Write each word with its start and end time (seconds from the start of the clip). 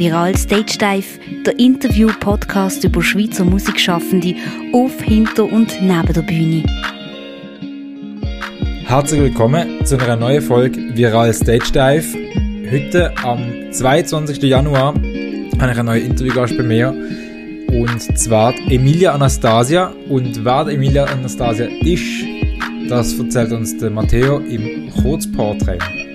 Viral 0.00 0.34
Stage 0.34 0.78
Dive, 0.78 1.20
der 1.44 1.58
Interview-Podcast 1.58 2.84
über 2.84 3.02
Schweizer 3.02 3.44
Musikschaffende 3.44 4.34
auf, 4.72 4.98
hinter 5.02 5.44
und 5.44 5.78
neben 5.82 6.12
der 6.14 6.22
Bühne. 6.22 6.64
Herzlich 8.86 9.20
willkommen 9.20 9.84
zu 9.84 9.98
einer 9.98 10.16
neuen 10.16 10.40
Folge 10.40 10.96
Viral 10.96 11.34
Stage 11.34 11.70
Dive. 11.74 12.16
Heute 12.72 13.14
am 13.18 13.70
22. 13.72 14.42
Januar 14.42 14.94
habe 14.94 15.02
ich 15.50 15.60
einen 15.60 15.84
neuen 15.84 16.06
Interviewgast 16.06 16.56
bei 16.56 16.64
mir. 16.64 16.94
Und 17.70 18.18
zwar 18.18 18.54
Emilia 18.70 19.12
Anastasia. 19.12 19.92
Und 20.08 20.42
wer 20.42 20.66
Emilia 20.68 21.04
Anastasia 21.04 21.66
ist, 21.82 22.24
das 22.88 23.18
erzählt 23.18 23.52
uns 23.52 23.76
der 23.76 23.90
Matteo 23.90 24.38
im 24.38 24.90
Kurzporträt. 25.02 26.09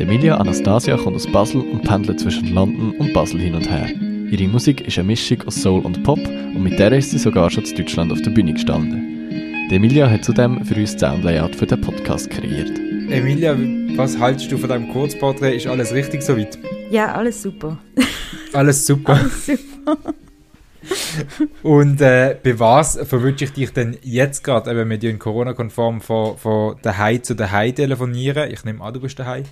Emilia 0.00 0.38
Anastasia 0.38 0.96
kommt 0.96 1.16
aus 1.16 1.30
Basel 1.30 1.60
und 1.60 1.82
pendelt 1.82 2.20
zwischen 2.20 2.54
London 2.54 2.92
und 2.92 3.12
Basel 3.12 3.38
hin 3.38 3.54
und 3.54 3.70
her. 3.70 3.86
Ihre 4.30 4.48
Musik 4.48 4.80
ist 4.86 4.98
eine 4.98 5.08
Mischung 5.08 5.42
aus 5.46 5.56
Soul 5.56 5.82
und 5.82 6.02
Pop 6.04 6.18
und 6.18 6.62
mit 6.62 6.78
der 6.78 6.90
ist 6.92 7.10
sie 7.10 7.18
sogar 7.18 7.50
schon 7.50 7.64
in 7.64 7.76
Deutschland 7.76 8.10
auf 8.10 8.22
der 8.22 8.30
Bühne 8.30 8.54
gestanden. 8.54 9.68
Die 9.70 9.74
Emilia 9.74 10.08
hat 10.08 10.24
zudem 10.24 10.64
für 10.64 10.74
uns 10.76 10.96
das 10.96 11.10
Soundlayout 11.12 11.54
für 11.54 11.66
den 11.66 11.82
Podcast 11.82 12.30
kreiert. 12.30 12.70
Emilia, 13.10 13.54
was 13.94 14.18
haltest 14.18 14.50
du 14.50 14.56
von 14.56 14.70
deinem 14.70 14.90
Kurzporträt? 14.90 15.54
Ist 15.54 15.66
alles 15.66 15.92
richtig 15.92 16.22
soweit? 16.22 16.58
Ja, 16.90 17.12
alles 17.12 17.42
super. 17.42 17.76
Alles 18.54 18.86
super. 18.86 19.12
alles 19.12 19.46
super. 19.46 19.98
Und 21.62 22.00
äh, 22.00 22.36
bei 22.42 22.58
was 22.58 22.98
verwünsche 23.04 23.44
ich 23.44 23.52
dich 23.52 23.70
denn 23.72 23.96
jetzt 24.02 24.42
gerade, 24.42 24.72
eben 24.72 24.88
mit 24.88 25.02
dir 25.02 25.16
Corona-konform 25.16 26.00
von, 26.00 26.36
von 26.36 26.76
daheim 26.82 27.22
zu 27.22 27.34
daheim 27.34 27.74
telefonieren? 27.74 28.50
Ich 28.50 28.64
nehme 28.64 28.82
an, 28.82 28.94
du 28.94 29.00
bist 29.00 29.18
daheim. 29.18 29.44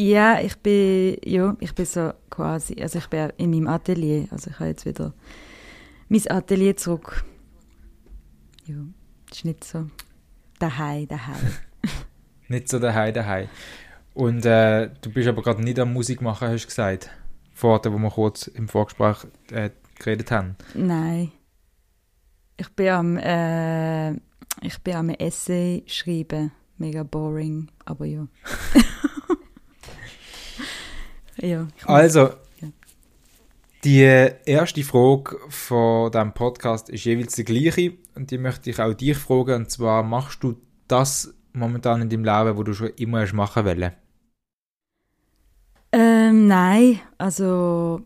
Ja, 0.00 0.38
ich 0.38 0.56
bin, 0.58 1.16
ja, 1.24 1.56
ich 1.58 1.74
bin 1.74 1.84
so 1.84 2.12
quasi, 2.30 2.80
also 2.80 3.00
ich 3.00 3.08
bin 3.08 3.32
in 3.36 3.50
meinem 3.50 3.66
Atelier, 3.66 4.28
also 4.30 4.48
ich 4.48 4.60
habe 4.60 4.68
jetzt 4.68 4.86
wieder 4.86 5.12
mein 6.08 6.22
Atelier 6.28 6.76
zurück. 6.76 7.24
Ja, 8.66 8.76
das 9.28 9.38
ist 9.38 9.44
nicht 9.44 9.64
so 9.64 9.90
daheim, 10.60 11.08
daheim. 11.08 11.34
nicht 12.48 12.68
so 12.68 12.78
daheim, 12.78 13.12
daheim. 13.12 13.48
Und 14.14 14.46
äh, 14.46 14.88
du 15.00 15.10
bist 15.10 15.26
aber 15.26 15.42
gerade 15.42 15.64
nicht 15.64 15.80
am 15.80 15.92
Musik 15.92 16.22
machen, 16.22 16.46
hast 16.46 16.62
du 16.62 16.68
gesagt. 16.68 17.10
Vorher, 17.52 17.92
wo 17.92 17.98
wir 17.98 18.10
kurz 18.10 18.46
im 18.46 18.68
Vorgespräch 18.68 19.26
äh, 19.50 19.70
geredet 19.98 20.30
haben. 20.30 20.54
Nein. 20.74 21.32
Ich 22.56 22.68
bin 22.68 22.88
am, 22.90 23.16
äh, 23.16 24.12
ich 24.62 24.78
bin 24.84 24.94
am 24.94 25.08
Essay 25.08 25.82
schreiben. 25.88 26.52
Mega 26.76 27.02
boring, 27.02 27.68
aber 27.84 28.06
ja. 28.06 28.28
ja 31.40 31.66
also, 31.84 32.30
die 33.84 34.00
erste 34.00 34.82
Frage 34.82 35.36
von 35.48 36.10
diesem 36.10 36.32
Podcast 36.32 36.88
ist 36.90 37.04
jeweils 37.04 37.34
die 37.34 37.44
gleiche 37.44 37.92
und 38.16 38.30
die 38.30 38.38
möchte 38.38 38.70
ich 38.70 38.80
auch 38.80 38.92
dich 38.92 39.16
fragen. 39.16 39.54
Und 39.54 39.70
zwar, 39.70 40.02
machst 40.02 40.42
du 40.42 40.56
das 40.88 41.32
momentan 41.52 42.02
in 42.02 42.08
deinem 42.08 42.24
Leben, 42.24 42.56
wo 42.56 42.62
du 42.64 42.72
schon 42.72 42.90
immer 42.96 43.20
hast 43.20 43.34
machen 43.34 43.64
wollen? 43.64 43.92
Ähm, 45.92 46.48
nein, 46.48 47.00
also 47.16 48.00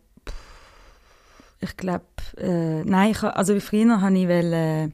ich 1.61 1.77
glaube, 1.77 2.05
äh, 2.37 2.85
nein, 2.85 3.13
ich, 3.13 3.23
also 3.23 3.55
wie 3.55 3.61
früher 3.61 4.01
habe 4.01 4.19
ich 4.19 4.29
wollte, 4.29 4.93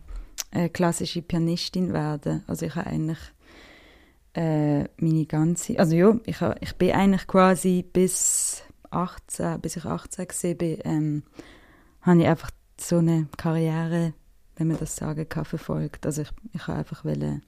äh, 0.52 0.68
klassische 0.68 1.22
Pianistin 1.22 1.92
werden. 1.92 2.44
Also 2.46 2.66
ich 2.66 2.74
habe 2.76 2.86
eigentlich 2.86 3.18
äh, 4.38 4.88
meine 4.98 5.26
ganze, 5.26 5.76
also 5.80 5.96
ja, 5.96 6.16
ich, 6.24 6.36
ich 6.60 6.76
bin 6.76 6.92
eigentlich 6.92 7.26
quasi 7.26 7.84
bis 7.92 8.62
18, 8.90 9.60
bis 9.60 9.76
ich 9.76 9.84
18 9.84 10.28
gesehen 10.28 10.58
bin, 10.58 10.78
ähm, 10.84 11.22
habe 12.02 12.20
ich 12.20 12.26
einfach 12.28 12.52
so 12.80 12.98
eine 12.98 13.26
Karriere, 13.36 14.14
wenn 14.56 14.68
man 14.68 14.78
das 14.78 14.94
sagen 14.94 15.28
kann, 15.28 15.44
verfolgt. 15.44 16.06
Also 16.06 16.22
ich, 16.22 16.30
ich 16.52 16.68
habe 16.68 16.78
einfach 16.78 17.04
wollte, 17.04 17.40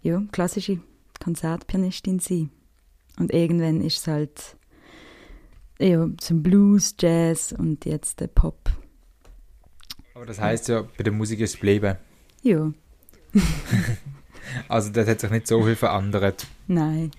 ja, 0.00 0.22
klassische 0.30 0.78
Konzertpianistin 1.22 2.20
sein. 2.20 2.50
Und 3.18 3.32
irgendwann 3.32 3.80
ist 3.80 3.98
es 3.98 4.06
halt 4.06 4.56
ja, 5.80 6.08
zum 6.18 6.42
Blues, 6.44 6.94
Jazz 7.00 7.50
und 7.50 7.84
jetzt 7.84 8.20
der 8.20 8.28
Pop. 8.28 8.70
Aber 10.14 10.24
das 10.24 10.40
heißt 10.40 10.68
ja, 10.68 10.82
bei 10.82 11.02
der 11.02 11.12
Musik 11.12 11.40
ist 11.40 11.54
es 11.54 11.60
bleiben. 11.60 11.96
Ja. 12.42 12.72
also 14.68 14.90
das 14.90 15.08
hat 15.08 15.20
sich 15.20 15.30
nicht 15.30 15.46
so 15.46 15.62
viel 15.62 15.76
verändert. 15.76 16.46
Nein. 16.66 17.10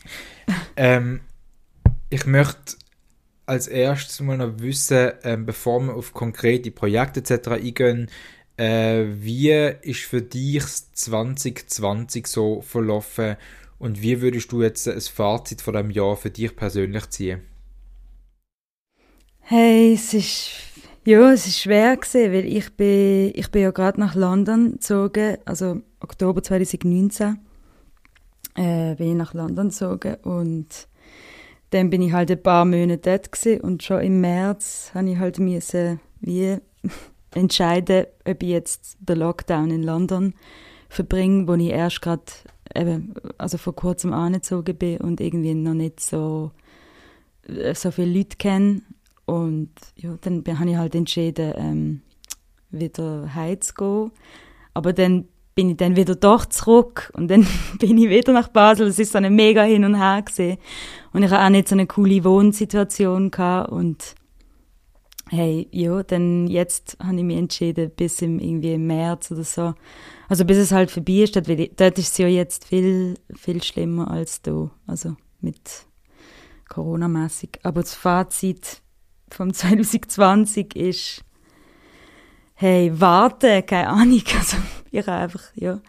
ähm, 0.75 1.21
ich 2.09 2.25
möchte 2.25 2.77
als 3.45 3.67
erstes 3.67 4.19
mal 4.19 4.37
noch 4.37 4.59
wissen, 4.59 5.11
ähm, 5.23 5.45
bevor 5.45 5.79
wir 5.81 5.95
auf 5.95 6.13
konkrete 6.13 6.69
Projekte 6.71 7.21
etc. 7.21 7.47
eingehen, 7.49 8.09
äh, 8.57 9.05
wie 9.09 9.51
ist 9.81 10.01
für 10.01 10.21
dich 10.21 10.63
2020 10.93 12.27
so 12.27 12.61
verlaufen 12.61 13.37
und 13.79 14.01
wie 14.01 14.21
würdest 14.21 14.51
du 14.51 14.63
jetzt 14.63 14.87
ein 14.87 14.99
Fazit 14.99 15.61
von 15.61 15.75
dem 15.75 15.91
Jahr 15.91 16.17
für 16.17 16.29
dich 16.29 16.55
persönlich 16.55 17.09
ziehen? 17.09 17.41
Hey, 19.39 19.93
es 19.93 20.13
ist, 20.13 20.49
ja, 21.05 21.31
es 21.31 21.47
ist 21.47 21.61
schwer 21.61 21.95
gewesen, 21.95 22.33
weil 22.33 22.45
ich 22.45 22.75
bin, 22.75 23.31
ich 23.33 23.49
bin 23.49 23.61
ja 23.61 23.71
gerade 23.71 23.99
nach 23.99 24.15
London 24.15 24.73
gezogen, 24.73 25.37
also 25.45 25.81
Oktober 25.99 26.43
2019 26.43 27.39
äh, 28.55 28.95
bin 28.95 29.11
ich 29.11 29.15
nach 29.15 29.33
London 29.33 29.69
gezogen 29.69 30.15
und 30.23 30.87
dann 31.71 31.89
bin 31.89 32.01
ich 32.01 32.13
halt 32.13 32.31
ein 32.31 32.41
paar 32.41 32.65
Monate 32.65 33.19
dort 33.19 33.63
und 33.63 33.83
schon 33.83 34.01
im 34.01 34.21
März 34.21 34.91
habe 34.93 35.09
ich 35.09 35.17
halt 35.17 35.39
müssen, 35.39 35.99
wie 36.21 36.57
entscheiden, 37.35 38.05
ob 38.25 38.43
ich 38.43 38.49
jetzt 38.49 38.97
den 38.99 39.19
Lockdown 39.19 39.71
in 39.71 39.83
London 39.83 40.33
verbringe, 40.89 41.47
wo 41.47 41.53
ich 41.55 41.69
erst 41.69 42.01
gerade 42.01 42.23
eben, 42.75 43.13
also 43.37 43.57
vor 43.57 43.75
kurzem 43.75 44.13
angezogen 44.13 44.77
bin 44.77 44.97
und 44.99 45.19
irgendwie 45.19 45.53
noch 45.53 45.73
nicht 45.73 45.99
so 45.99 46.51
äh, 47.47 47.75
so 47.75 47.91
viele 47.91 48.17
Leute 48.17 48.37
kenne 48.37 48.81
und 49.25 49.71
ja, 49.97 50.17
dann 50.21 50.43
habe 50.47 50.69
ich 50.69 50.77
halt 50.77 50.95
entschieden, 50.95 51.53
ähm, 51.57 52.01
wieder 52.69 53.33
heimzugehen. 53.35 54.11
Aber 54.73 54.93
dann 54.93 55.27
bin 55.57 55.71
ich 55.71 55.77
dann 55.77 55.95
wieder 55.95 56.13
doch 56.13 56.45
zurück 56.45 57.11
und 57.15 57.29
dann 57.29 57.47
bin 57.79 57.97
ich 57.97 58.09
wieder 58.09 58.31
nach 58.31 58.47
Basel. 58.47 58.85
Es 58.85 58.99
ist 58.99 59.11
so 59.11 59.17
eine 59.17 59.31
mega 59.31 59.63
hin 59.63 59.85
und 59.85 59.95
her 59.95 60.21
gesehen 60.21 60.59
und 61.13 61.23
ich 61.23 61.31
hatte 61.31 61.43
auch 61.43 61.49
nicht 61.49 61.67
so 61.67 61.73
eine 61.73 61.87
coole 61.87 62.23
Wohnsituation 62.23 63.31
gehabt 63.31 63.71
und 63.71 64.13
hey, 65.29 65.67
ja, 65.71 66.03
dann 66.03 66.45
jetzt 66.45 66.95
habe 67.03 67.17
ich 67.17 67.23
mich 67.23 67.37
entschieden, 67.37 67.89
bis 67.89 68.21
im, 68.21 68.37
irgendwie 68.37 68.73
im 68.73 68.85
März 68.85 69.31
oder 69.31 69.43
so, 69.43 69.73
also 70.29 70.45
bis 70.45 70.57
es 70.57 70.71
halt 70.71 70.91
vorbei 70.91 71.23
ist, 71.23 71.35
dort, 71.35 71.47
dort 71.47 71.97
ist 71.97 72.11
es 72.11 72.17
ja 72.19 72.27
jetzt 72.27 72.65
viel, 72.67 73.15
viel 73.35 73.63
schlimmer 73.63 74.11
als 74.11 74.43
da, 74.43 74.69
also 74.85 75.15
mit 75.41 75.87
Corona-mäßig. 76.69 77.61
Aber 77.63 77.81
das 77.81 77.95
Fazit 77.95 78.83
vom 79.31 79.53
2020 79.55 80.75
ist, 80.75 81.23
hey, 82.53 82.91
warten, 82.93 83.65
keine 83.65 83.89
Ahnung. 83.89 84.21
Also, 84.37 84.57
ich 84.99 85.07
habe 85.07 85.21
einfach, 85.21 85.43
ja, 85.55 85.81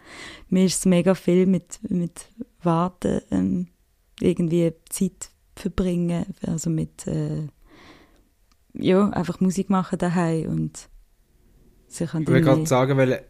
mir 0.49 0.65
ist 0.65 0.79
es 0.79 0.85
mega 0.85 1.15
viel 1.15 1.45
mit, 1.45 1.79
mit 1.89 2.25
Warten, 2.61 3.21
ähm, 3.31 3.67
irgendwie 4.19 4.73
Zeit 4.89 5.29
verbringen, 5.55 6.25
also 6.45 6.69
mit, 6.69 7.07
äh, 7.07 7.47
ja, 8.73 9.09
einfach 9.09 9.39
Musik 9.39 9.69
machen 9.69 9.99
daheim 9.99 10.49
und 10.49 10.89
sich 11.87 12.13
an 12.13 12.23
Ich 12.23 12.27
würde 12.27 12.41
gerade 12.41 12.67
sagen, 12.67 12.97
weil 12.97 13.23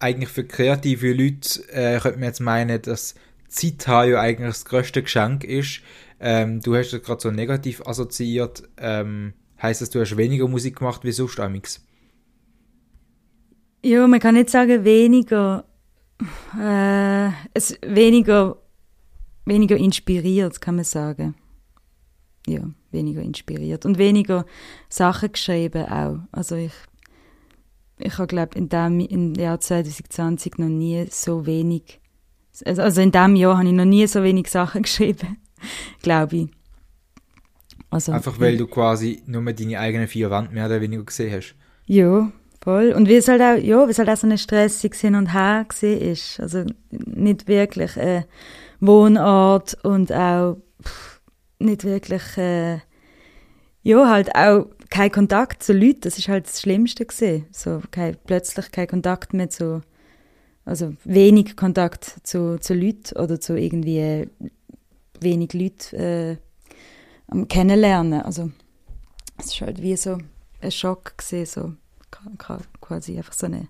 eigentlich 0.00 0.30
für 0.30 0.44
kreative 0.44 1.12
Leute 1.12 1.60
äh, 1.72 1.98
könnte 1.98 2.18
man 2.18 2.28
jetzt 2.28 2.40
meinen, 2.40 2.80
dass 2.82 3.14
Zeit 3.48 3.86
haben 3.86 4.10
ja 4.10 4.20
eigentlich 4.20 4.48
das 4.48 4.64
größte 4.64 5.02
Geschenk 5.02 5.44
ist. 5.44 5.80
Ähm, 6.20 6.60
du 6.60 6.74
hast 6.74 6.92
es 6.92 7.02
gerade 7.02 7.20
so 7.20 7.30
negativ 7.30 7.86
assoziiert. 7.86 8.64
Ähm, 8.76 9.34
Heißt 9.64 9.80
das, 9.80 9.88
du 9.88 9.98
hast 9.98 10.16
weniger 10.18 10.46
Musik 10.46 10.76
gemacht 10.76 11.04
wie 11.04 11.12
sonst 11.12 11.40
amix? 11.40 11.82
Ja, 13.84 14.06
man 14.06 14.18
kann 14.18 14.34
nicht 14.34 14.48
sagen 14.48 14.82
weniger. 14.82 15.64
Äh, 16.58 17.28
es 17.52 17.78
weniger, 17.86 18.56
weniger 19.44 19.76
inspiriert, 19.76 20.58
kann 20.62 20.76
man 20.76 20.84
sagen. 20.86 21.34
Ja, 22.46 22.62
weniger 22.92 23.20
inspiriert. 23.20 23.84
Und 23.84 23.98
weniger 23.98 24.46
Sachen 24.88 25.32
geschrieben 25.32 25.84
auch. 25.84 26.20
Also 26.32 26.56
ich, 26.56 26.72
ich 27.98 28.16
habe, 28.16 28.26
glaube 28.26 28.56
in 28.56 28.70
dem 28.70 29.00
im 29.00 29.34
Jahr 29.34 29.60
2020 29.60 30.56
noch 30.56 30.68
nie 30.68 31.06
so 31.10 31.44
wenig, 31.44 32.00
also 32.64 33.02
in 33.02 33.12
dem 33.12 33.36
Jahr 33.36 33.58
habe 33.58 33.68
ich 33.68 33.74
noch 33.74 33.84
nie 33.84 34.06
so 34.06 34.22
wenig 34.22 34.48
Sachen 34.48 34.82
geschrieben, 34.84 35.36
glaube 36.00 36.36
ich. 36.36 36.48
Also, 37.90 38.12
Einfach 38.12 38.40
weil 38.40 38.56
du 38.56 38.66
quasi 38.66 39.22
nur 39.26 39.42
deine 39.52 39.78
eigenen 39.78 40.08
vier 40.08 40.30
Wände 40.30 40.52
mehr 40.52 40.66
oder 40.66 40.80
weniger 40.80 41.04
gesehen 41.04 41.36
hast. 41.36 41.54
Ja, 41.84 42.32
voll. 42.64 42.92
Und 42.92 43.08
wie 43.08 43.16
es 43.16 43.28
halt 43.28 43.42
auch, 43.42 43.62
ja, 43.62 43.86
wie 43.86 43.90
es 43.90 43.98
halt 43.98 44.08
auch 44.08 44.16
so 44.16 44.26
eine 44.26 44.38
stressig 44.38 44.94
hin 44.94 45.14
und 45.14 45.32
her 45.32 45.66
ist. 45.82 46.40
Also 46.40 46.64
nicht 46.90 47.46
wirklich 47.46 47.96
äh, 47.96 48.24
Wohnort 48.80 49.76
und 49.84 50.12
auch 50.12 50.56
pff, 50.82 51.20
nicht 51.58 51.84
wirklich 51.84 52.36
äh, 52.36 52.78
Ja, 53.82 54.08
halt 54.08 54.34
auch 54.34 54.66
kein 54.88 55.12
Kontakt 55.12 55.62
zu 55.62 55.74
Leuten, 55.74 56.00
das 56.02 56.18
ist 56.18 56.28
halt 56.28 56.46
das 56.46 56.62
Schlimmste 56.62 57.04
gesehen. 57.04 57.46
So 57.52 57.82
kein, 57.90 58.16
plötzlich 58.24 58.70
kein 58.72 58.88
Kontakt 58.88 59.34
mehr 59.34 59.50
zu, 59.50 59.82
also 60.64 60.94
wenig 61.04 61.56
Kontakt 61.56 62.16
zu, 62.22 62.58
zu 62.60 62.74
Leuten 62.74 63.18
oder 63.18 63.38
zu 63.40 63.56
irgendwie 63.56 64.28
wenig 65.20 65.52
Leute 65.52 66.38
äh, 67.30 67.46
Kennenlernen. 67.46 68.22
Also 68.22 68.50
es 69.38 69.46
ist 69.46 69.60
halt 69.60 69.82
wie 69.82 69.96
so 69.96 70.18
ein 70.60 70.70
Schock 70.70 71.18
gesehen, 71.18 71.46
so 71.46 71.72
quasi 72.80 73.16
einfach 73.16 73.32
so 73.32 73.46
eine 73.46 73.68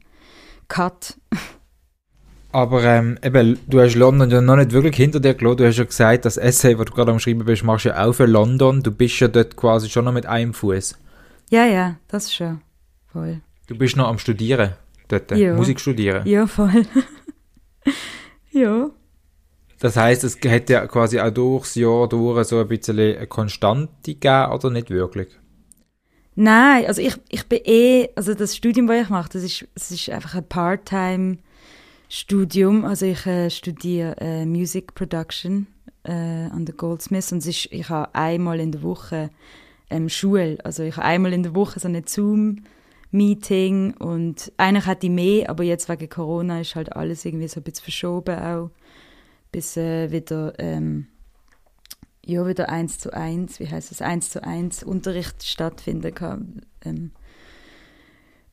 Cut. 0.69 1.17
Aber 2.53 2.85
ähm, 2.85 3.19
eben, 3.23 3.59
du 3.67 3.81
hast 3.81 3.97
London 3.97 4.31
ja 4.31 4.41
noch 4.41 4.57
nicht 4.57 4.73
wirklich 4.73 4.97
hinter 4.97 5.19
dir 5.19 5.35
gelassen. 5.35 5.57
Du 5.57 5.67
hast 5.67 5.77
ja 5.77 5.85
gesagt, 5.85 6.25
das 6.25 6.37
Essay, 6.37 6.77
das 6.77 6.87
du 6.87 6.93
gerade 6.93 7.11
am 7.11 7.19
Schreiben 7.19 7.45
bist, 7.45 7.65
machst 7.65 7.85
du 7.85 7.89
ja 7.89 8.05
auch 8.05 8.13
für 8.13 8.27
London. 8.27 8.83
Du 8.83 8.93
bist 8.93 9.19
ja 9.19 9.27
dort 9.27 9.57
quasi 9.57 9.89
schon 9.89 10.05
noch 10.05 10.13
mit 10.13 10.27
einem 10.27 10.55
Fuß. 10.55 10.97
Ja, 11.51 11.67
ja, 11.67 11.97
das 12.07 12.33
schon. 12.33 12.61
Voll. 13.13 13.41
Du 13.67 13.77
bist 13.77 13.97
noch 13.97 14.09
am 14.09 14.19
Studieren 14.19 14.75
dort, 15.09 15.31
ja. 15.33 15.55
Musik 15.55 15.81
studieren. 15.81 16.27
Ja, 16.27 16.47
voll. 16.47 16.87
ja. 18.53 18.91
Das 19.81 19.97
heißt, 19.97 20.25
es 20.25 20.39
hätte 20.43 20.75
ja 20.75 20.87
quasi 20.87 21.21
auch 21.21 21.31
durchs 21.31 21.75
Jahr 21.75 22.09
durch 22.09 22.47
so 22.47 22.61
ein 22.61 22.69
bisschen 22.69 22.99
eine 22.99 23.27
Konstante 23.27 24.15
gegeben, 24.15 24.53
oder 24.53 24.71
nicht 24.71 24.91
wirklich? 24.91 25.29
Nein, 26.37 26.87
also 26.87 27.01
ich, 27.01 27.15
ich 27.29 27.47
bin 27.47 27.61
eh, 27.65 28.09
also 28.17 28.35
das 28.35 28.57
Studium, 28.57 28.87
das 28.87 29.03
ich 29.03 29.09
mache, 29.09 29.31
das 29.33 29.43
ist, 29.43 29.67
das 29.75 29.91
ist 29.91 30.11
einfach 30.11 30.35
ein 30.35 30.49
Part-Time- 30.49 31.39
Studium. 32.09 32.85
Also 32.85 33.07
ich 33.07 33.27
äh, 33.27 33.51
studiere 33.51 34.17
äh, 34.21 34.47
Music 34.47 34.95
Production 34.95 35.67
äh, 36.05 36.13
an 36.13 36.65
der 36.65 36.75
Goldsmiths 36.77 37.33
und 37.33 37.45
ist, 37.45 37.67
ich 37.73 37.89
habe 37.89 38.15
einmal 38.15 38.61
in 38.61 38.71
der 38.71 38.83
Woche 38.83 39.31
ähm, 39.91 40.09
Schule. 40.09 40.59
Also 40.63 40.85
ich 40.85 40.97
habe 40.97 41.07
einmal 41.07 41.33
in 41.33 41.43
der 41.43 41.57
Woche 41.57 41.81
so 41.81 41.89
eine 41.89 42.05
Zoom-Meeting 42.07 43.95
und 43.95 44.53
eigentlich 44.57 44.87
hatte 44.87 45.07
ich 45.07 45.13
mehr, 45.13 45.51
aber 45.51 45.65
jetzt 45.65 45.89
wegen 45.89 46.09
Corona 46.09 46.61
ist 46.61 46.77
halt 46.77 46.95
alles 46.95 47.25
irgendwie 47.25 47.49
so 47.49 47.59
ein 47.59 47.65
bisschen 47.65 47.83
verschoben 47.85 48.39
auch, 48.39 48.71
bis 49.51 49.77
äh, 49.77 50.13
wieder 50.13 50.55
ähm, 50.59 51.09
ja, 52.27 52.47
wieder 52.47 52.69
eins 52.69 52.99
zu 52.99 53.13
eins, 53.13 53.61
wie 53.61 53.69
heißt 53.69 53.91
das, 53.91 54.03
eins 54.03 54.31
zu 54.31 54.43
eins 54.43 54.83
Unterricht 54.83 55.45
stattfinden 55.45 56.15
kann. 56.15 56.63
Ähm, 56.85 57.13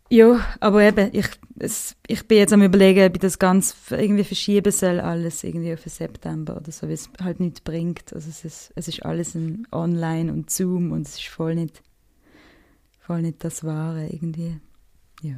ja, 0.09 0.45
aber 0.59 0.83
eben, 0.83 1.09
ich, 1.13 1.27
es, 1.57 1.95
ich 2.05 2.27
bin 2.27 2.39
jetzt 2.39 2.51
am 2.51 2.61
überlegen, 2.61 3.05
ob 3.05 3.13
ich 3.13 3.21
das 3.21 3.39
ganz 3.39 3.73
irgendwie 3.91 4.25
verschieben 4.25 4.71
soll, 4.71 4.99
alles 4.99 5.41
irgendwie 5.43 5.73
auf 5.73 5.83
September 5.85 6.57
oder 6.57 6.69
so, 6.69 6.87
weil 6.87 6.95
es 6.95 7.09
halt 7.23 7.39
nichts 7.39 7.61
bringt. 7.61 8.11
Also 8.13 8.29
es 8.29 8.43
ist, 8.43 8.73
es 8.75 8.89
ist 8.89 9.05
alles 9.05 9.35
in 9.35 9.65
online 9.71 10.33
und 10.33 10.49
Zoom 10.49 10.91
und 10.91 11.07
es 11.07 11.13
ist 11.13 11.27
voll 11.27 11.55
nicht, 11.55 11.81
voll 12.99 13.21
nicht 13.21 13.41
das 13.41 13.63
Wahre 13.63 14.07
irgendwie. 14.07 14.59
Ja. 15.21 15.35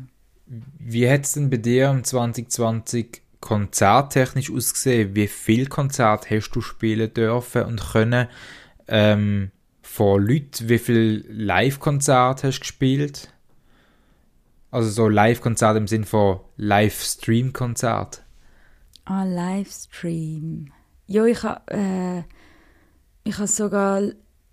Wie 0.79 1.05
es 1.05 1.33
denn 1.33 1.51
bei 1.51 1.57
dir 1.57 1.91
im 1.91 2.03
2020 2.03 3.21
konzerttechnisch 3.43 4.49
ausgesehen? 4.49 5.15
Wie 5.15 5.27
viel 5.27 5.67
Konzert 5.67 6.31
hast 6.31 6.51
du 6.51 6.61
spielen 6.61 7.13
dürfen 7.13 7.63
und 7.63 7.91
können? 7.91 8.29
Ähm, 8.87 9.51
vor 9.81 10.19
Leuten, 10.19 10.69
wie 10.69 10.79
viel 10.79 11.25
Live-Konzert 11.29 12.43
hast 12.43 12.59
du 12.59 12.61
gespielt? 12.61 13.33
Also 14.71 14.89
so 14.89 15.09
Live-Konzert 15.09 15.75
im 15.75 15.87
Sinn 15.87 16.05
von 16.05 16.39
Livestream-Konzert. 16.55 18.23
Ah, 19.03 19.25
Livestream. 19.25 20.71
Ja, 21.07 21.25
ich 21.25 21.43
habe 21.43 21.61
äh, 21.67 22.23
ich 23.25 23.37
habe 23.37 23.47
sogar, 23.47 24.01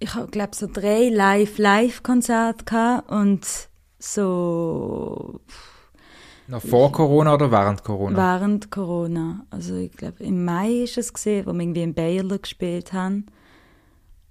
ich 0.00 0.14
habe 0.14 0.30
glaube 0.30 0.54
so 0.56 0.66
drei 0.66 1.08
Live-Live-Konzerte 1.08 3.04
und 3.06 3.46
so. 4.00 5.40
Noch 6.50 6.62
vor 6.62 6.90
Corona 6.90 7.34
oder 7.34 7.52
während 7.52 7.84
Corona? 7.84 8.16
Während 8.16 8.72
Corona. 8.72 9.46
Also 9.50 9.76
ich 9.76 9.92
glaube 9.92 10.24
im 10.24 10.44
Mai 10.44 10.82
ist 10.82 10.98
es 10.98 11.12
gesehen, 11.12 11.46
wo 11.46 11.52
wir 11.52 11.60
irgendwie 11.60 11.82
in 11.82 11.94
Baylor 11.94 12.38
gespielt 12.38 12.92
haben. 12.92 13.26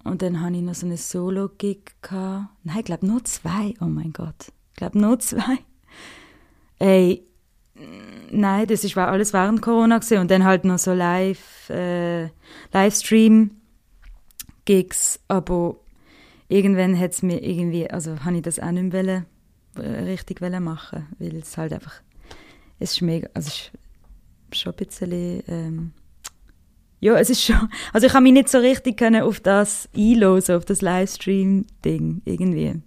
Und 0.04 0.22
dann 0.22 0.42
hatte 0.42 0.58
ich 0.58 0.64
noch 0.64 0.76
so 0.76 0.86
eine 0.86 0.98
Solo-Gig. 0.98 1.96
Nein, 2.12 2.50
ich 2.78 2.84
glaube 2.84 3.08
nur 3.08 3.24
zwei. 3.24 3.74
Oh 3.80 3.86
mein 3.86 4.12
Gott. 4.12 4.52
Ich 4.72 4.76
glaube 4.76 5.00
nur 5.00 5.18
zwei. 5.20 5.60
Ey, 6.80 7.26
nein, 8.32 8.68
das 8.68 8.84
ist, 8.84 8.98
war 8.98 9.08
alles 9.08 9.32
während 9.34 9.62
Corona 9.62 10.00
gewesen. 10.00 10.18
und 10.20 10.30
dann 10.30 10.44
halt 10.44 10.66
noch 10.66 10.78
so 10.78 10.92
live, 10.94 11.70
äh, 11.70 12.28
Livestream-Gigs, 12.74 15.22
aber 15.28 15.76
irgendwann 16.48 16.98
hat 17.00 17.12
es 17.12 17.22
mir 17.22 17.44
irgendwie, 17.44 17.88
also 17.90 18.24
habe 18.26 18.38
ich 18.38 18.42
das 18.42 18.60
auch 18.60 18.72
nicht 18.72 18.94
mehr 18.94 19.26
äh, 19.76 19.82
richtig 19.82 20.42
machen 20.42 21.08
weil 21.20 21.36
es 21.36 21.58
halt 21.58 21.74
einfach, 21.74 22.02
es 22.80 22.94
ist 22.94 23.02
mega, 23.02 23.30
also 23.34 23.50
es 23.50 23.72
ist 24.52 24.62
schon 24.62 24.74
ein 24.74 24.86
bisschen, 24.86 25.44
ähm, 25.48 25.92
ja, 27.00 27.18
es 27.18 27.30
ist 27.30 27.44
schon, 27.44 27.70
also 27.94 28.08
ich 28.08 28.14
habe 28.14 28.24
mich 28.24 28.34
nicht 28.34 28.50
so 28.50 28.60
richtig 28.60 28.98
können 28.98 29.22
auf 29.22 29.40
das 29.40 29.90
einlösen, 29.96 30.56
auf 30.56 30.66
das 30.66 30.82
Livestream-Ding, 30.82 32.22
irgendwie. 32.26 32.82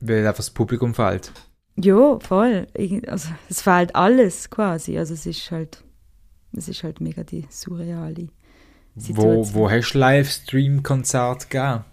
Weil 0.00 0.26
einfach 0.26 0.38
das 0.38 0.50
Publikum 0.50 0.94
fehlt. 0.94 1.32
Ja, 1.76 2.18
voll. 2.20 2.66
Also, 3.06 3.30
es 3.48 3.62
fehlt 3.62 3.96
alles 3.96 4.50
quasi. 4.50 4.96
Also 4.96 5.14
es 5.14 5.26
ist 5.26 5.50
halt, 5.50 5.82
es 6.52 6.68
ist 6.68 6.84
halt 6.84 7.00
mega 7.00 7.24
die 7.24 7.46
surreale 7.48 8.28
Situation. 8.94 9.54
Wo, 9.54 9.54
wo 9.54 9.70
hast 9.70 9.92
du 9.92 9.98
Livestream-Konzert 9.98 11.50
gegeben? 11.50 11.84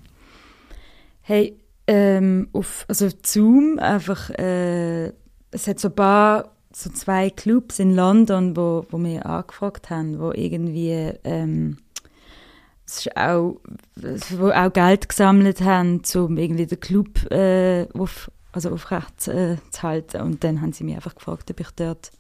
Hey, 1.22 1.58
ähm, 1.88 2.50
auf, 2.54 2.86
also 2.88 3.10
Zoom 3.24 3.80
einfach, 3.80 4.30
äh, 4.32 5.14
es 5.51 5.68
hat 5.68 5.80
so 5.80 5.89
ein 5.89 5.95
paar, 5.95 6.51
so 6.74 6.89
zwei 6.89 7.30
Clubs 7.30 7.80
in 7.80 7.95
London, 7.95 8.56
wo, 8.56 8.86
wo 8.89 8.98
wir 8.98 9.25
angefragt 9.25 9.89
haben, 9.89 10.19
wo 10.19 10.31
irgendwie, 10.31 11.12
ähm, 11.24 11.77
es 12.86 13.06
ist 13.06 13.18
auch, 13.18 13.59
wo 13.95 14.50
auch 14.50 14.74
Geld 14.74 15.09
gesammelt 15.09 15.62
haben, 15.62 16.01
um 16.15 16.38
irgendwie 16.38 16.65
den 16.65 16.80
Club 16.80 17.31
äh, 17.31 17.88
auf 17.94 18.31
also 18.51 18.71
aufrecht 18.71 19.27
äh, 19.27 19.57
zu 19.69 19.83
halten. 19.83 20.21
Und 20.21 20.44
dann 20.44 20.62
haben 20.62 20.74
sie 20.74 20.83
mich 20.83 20.95
einfach 20.95 21.15
gefragt, 21.15 21.50
ob 21.50 21.59
ich 21.59 21.71
dort 21.71 22.12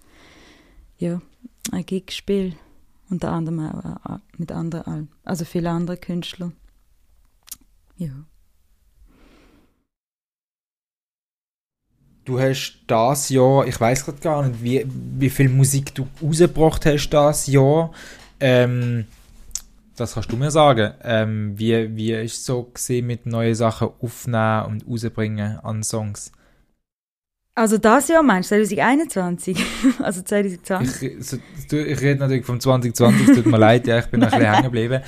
ja, 0.97 1.21
ein 1.71 1.85
Gig 1.85 2.11
spiele. 2.11 2.53
Unter 3.09 3.31
anderem 3.31 3.59
auch 3.59 4.13
äh, 4.13 4.19
mit 4.37 4.51
anderen, 4.51 5.09
also 5.25 5.43
vielen 5.43 5.67
anderen 5.67 5.99
Künstlern. 5.99 6.53
Ja. 7.97 8.11
Du 12.23 12.39
hast 12.39 12.79
das 12.87 13.29
Jahr, 13.29 13.65
ich 13.65 13.79
weiß 13.79 14.05
gerade 14.05 14.19
gar 14.19 14.47
nicht, 14.47 14.63
wie, 14.63 14.85
wie 15.17 15.29
viel 15.29 15.49
Musik 15.49 15.95
du 15.95 16.07
rausgebracht 16.21 16.85
hast 16.85 17.09
das 17.09 17.47
Jahr. 17.47 17.91
Ähm, 18.39 19.05
das 19.95 20.13
kannst 20.13 20.31
du 20.31 20.37
mir 20.37 20.51
sagen. 20.51 20.93
Ähm, 21.03 21.53
wie, 21.57 21.95
wie 21.95 22.13
ist 22.13 22.37
es 22.37 22.45
so 22.45 22.63
gesehen 22.63 23.07
mit 23.07 23.25
neuen 23.25 23.55
Sachen 23.55 23.89
aufnehmen 24.01 24.65
und 24.65 24.87
rausbringen 24.87 25.59
an 25.59 25.83
Songs? 25.83 26.31
Also 27.53 27.77
das 27.77 28.07
Jahr 28.07 28.23
meinst 28.23 28.49
du 28.51 28.55
2021? 28.55 29.57
also 29.99 30.21
2020? 30.21 31.03
Ich, 31.03 31.25
so, 31.25 31.37
ich 31.77 32.01
rede 32.01 32.19
natürlich 32.19 32.45
vom 32.45 32.59
2020, 32.59 33.29
es 33.29 33.35
tut 33.35 33.45
mir 33.45 33.57
leid, 33.57 33.87
ja, 33.87 33.99
ich 33.99 34.05
bin 34.05 34.23
ein 34.23 34.29
bisschen 34.29 34.45
hängen 34.51 34.63
geblieben. 34.63 35.01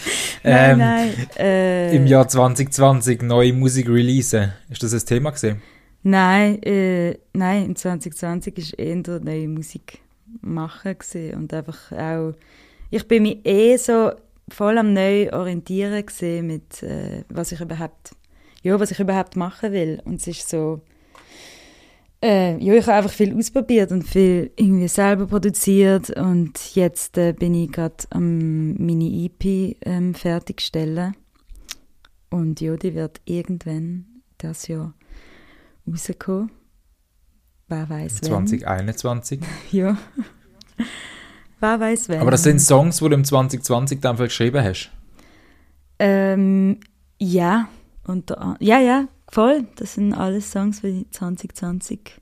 Ähm, 0.44 0.78
nein, 0.78 1.14
nein. 1.16 1.28
Äh, 1.38 1.96
Im 1.96 2.06
Jahr 2.06 2.28
2020 2.28 3.22
neue 3.22 3.54
Musik 3.54 3.88
releasen. 3.88 4.52
Ist 4.70 4.84
das 4.84 4.94
ein 4.94 5.06
Thema 5.06 5.32
gesehen? 5.32 5.62
Nein, 6.04 6.62
äh, 6.64 7.18
nein, 7.34 7.68
in 7.68 7.76
2020 7.76 8.58
ist 8.58 8.74
eher 8.74 9.02
neue 9.22 9.48
Musik 9.48 10.02
machen 10.42 10.98
gesehen 10.98 11.38
und 11.38 11.54
einfach 11.54 11.92
auch. 11.92 12.34
Ich 12.90 13.08
bin 13.08 13.24
mich 13.24 13.46
eh 13.46 13.78
so 13.78 14.12
voll 14.50 14.78
am 14.78 14.94
neu 14.94 15.32
orientieren 15.32 16.06
gesehen 16.06 16.48
mit 16.48 16.84
äh, 16.84 17.24
was 17.30 17.52
ich 17.52 17.62
überhaupt 17.62 18.16
ja 18.62 18.80
was 18.80 18.92
ich 18.92 19.00
überhaupt 19.00 19.36
machen 19.36 19.72
will 19.72 20.02
und 20.06 20.20
es 20.20 20.28
ist 20.28 20.50
so 20.50 20.82
äh, 22.22 22.58
ja 22.58 22.74
ich 22.74 22.86
habe 22.86 22.98
einfach 22.98 23.12
viel 23.12 23.36
ausprobiert 23.38 23.92
und 23.92 24.04
viel 24.04 24.52
irgendwie 24.58 24.88
selber 24.88 25.28
produziert 25.28 26.10
und 26.12 26.76
jetzt 26.76 27.18
äh, 27.18 27.34
bin 27.34 27.56
ich 27.56 27.72
gerade 27.72 27.96
am 28.10 28.74
Mini 28.74 29.26
EP 29.26 29.78
ähm, 29.86 30.14
fertigstellen 30.14 31.16
und 32.30 32.60
ja 32.62 32.76
die 32.76 32.96
wird 32.96 33.22
irgendwann 33.26 34.06
das 34.38 34.68
Jahr 34.68 34.94
rauskommen 35.88 36.52
wer 37.68 37.90
weiß 37.90 38.22
2021 38.22 39.42
ja 39.72 39.98
Wer 41.64 41.80
weiß 41.80 42.10
wenn. 42.10 42.20
Aber 42.20 42.32
das 42.32 42.44
sind 42.44 42.60
Songs, 42.60 42.98
die 42.98 43.08
du 43.08 43.16
im 43.16 43.24
2020 43.24 44.02
dann 44.02 44.18
geschrieben 44.18 44.62
hast? 44.62 44.92
Ähm, 45.98 46.82
ja. 47.18 47.70
Und 48.06 48.36
ja, 48.60 48.82
ja, 48.82 49.08
voll. 49.32 49.66
Das 49.78 49.94
sind 49.94 50.14
alles 50.14 50.52
Songs, 50.52 50.82
die 50.82 51.06
ich 51.08 51.12
2020 51.12 52.22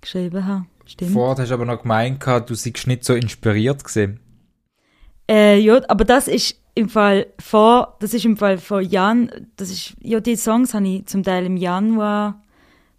geschrieben 0.00 0.46
habe. 0.46 0.66
Stimmt. 0.86 1.10
Vorher 1.10 1.42
hast 1.42 1.48
du 1.48 1.54
aber 1.54 1.64
noch 1.64 1.82
gemeint, 1.82 2.24
du 2.24 2.54
seist 2.54 2.86
nicht 2.86 3.02
so 3.02 3.14
inspiriert 3.14 3.82
gesehen. 3.82 4.20
Äh, 5.28 5.58
ja, 5.58 5.80
aber 5.88 6.04
das 6.04 6.28
ist 6.28 6.60
im 6.76 6.88
Fall 6.88 7.26
vor, 7.40 7.96
das 7.98 8.14
ist 8.14 8.24
im 8.24 8.36
Fall 8.36 8.58
von 8.58 8.88
Jan, 8.88 9.32
das 9.56 9.70
ist, 9.70 9.96
ja, 10.00 10.20
die 10.20 10.36
Songs 10.36 10.74
habe 10.74 10.86
ich 10.86 11.06
zum 11.06 11.24
Teil 11.24 11.44
im 11.44 11.56
Januar 11.56 12.40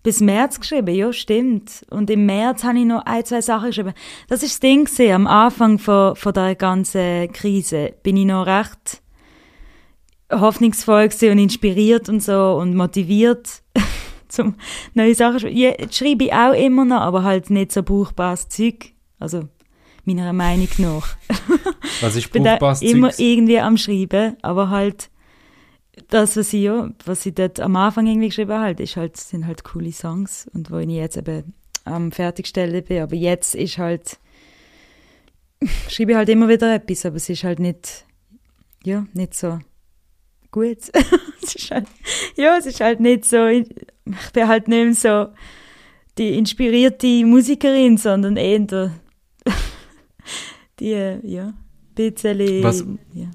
bis 0.03 0.22
März 0.22 0.60
geschrieben, 0.60 0.96
ja, 0.96 1.12
stimmt. 1.12 1.86
Und 1.89 2.10
im 2.10 2.25
März 2.25 2.63
habe 2.63 2.79
ich 2.79 2.86
noch 2.86 3.06
ein, 3.06 3.25
zwei 3.25 3.41
Sachen 3.41 3.68
geschrieben. 3.68 3.94
Das 4.27 4.44
ist 4.44 4.53
das 4.53 4.60
Ding 4.62 4.86
gewesen, 4.86 5.12
am 5.12 5.27
Anfang 5.27 5.79
von, 5.79 6.15
von 6.15 6.34
der 6.34 6.56
ganzen 6.56 7.32
Krise 7.34 7.94
bin 8.03 8.18
ich 8.18 8.25
noch 8.25 8.46
recht 8.46 9.01
hoffnungsvoll 10.32 11.10
und 11.24 11.39
inspiriert 11.39 12.08
und 12.08 12.22
so 12.22 12.58
und 12.60 12.75
motiviert 12.75 13.62
zum 14.27 14.56
neue 14.94 15.15
Sachen 15.15 15.39
schreiben. 15.39 15.58
Ja, 15.58 15.74
schreibe 15.91 16.25
ich 16.25 16.34
auch 16.34 16.53
immer 16.53 16.86
noch, 16.86 17.01
aber 17.01 17.24
halt 17.24 17.50
nicht 17.50 17.72
so 17.72 17.84
brauchbares 17.84 18.48
Zeug. 18.48 18.94
Also 19.20 19.48
meiner 20.06 20.32
Meinung 20.34 20.70
nach. 20.77 21.18
Was 22.01 22.15
ist 22.15 22.18
Ich 22.25 22.32
bin 22.32 22.44
da 22.44 22.51
brauchbares 22.51 22.82
immer 22.82 23.10
Zeugs? 23.10 23.20
irgendwie 23.20 23.60
am 23.60 23.77
Schreiben, 23.77 24.38
aber 24.41 24.70
halt 24.70 25.10
das, 26.10 26.38
was 26.38 26.54
ich, 26.54 26.63
ja, 26.63 26.89
was 27.06 27.25
ich 27.25 27.36
dort 27.36 27.60
am 27.60 27.75
Anfang 27.75 28.08
irgendwie 28.08 28.30
geschrieben 28.30 28.51
habe, 28.51 28.63
halt, 28.63 28.80
ist 28.80 28.96
halt, 28.98 29.18
sind 29.18 29.46
halt 29.48 29.63
coole 29.63 29.92
Songs 29.92 30.48
und 30.54 30.72
wo 30.72 30.78
ich 30.78 30.89
jetzt 30.89 31.18
eben 31.18 31.54
am 31.86 32.12
Fertigstellen 32.12 32.84
bin. 32.84 33.01
Aber 33.01 33.16
jetzt 33.16 33.56
ist 33.56 33.78
halt, 33.78 34.18
schreibe 35.89 36.12
ich 36.12 36.18
halt 36.18 36.30
immer 36.30 36.48
wieder 36.48 36.74
etwas, 36.74 37.06
aber 37.06 37.18
es 37.18 37.30
ist 37.30 37.44
halt 37.44 37.60
nicht, 37.60 38.06
ja, 38.84 39.06
nicht 39.13 39.34
so 39.34 39.60
gut. 40.51 40.78
es 41.44 41.56
ist 41.56 41.72
halt, 41.72 41.88
ja, 42.36 42.58
es 42.58 42.66
ist 42.66 42.82
halt 42.82 43.00
nicht 43.00 43.25
so, 43.25 43.46
ich 43.46 43.68
bin 44.34 44.48
halt 44.48 44.68
nicht 44.68 44.86
mehr 44.86 44.96
so 44.96 45.32
die 46.18 46.38
inspirierte 46.38 47.25
Musikerin, 47.25 47.98
sondern 47.98 48.36
eher 48.36 48.60
die, 50.80 51.18
ja, 51.24 51.54
bisschen, 51.96 52.63
Was- 52.63 52.86
ja, 53.13 53.30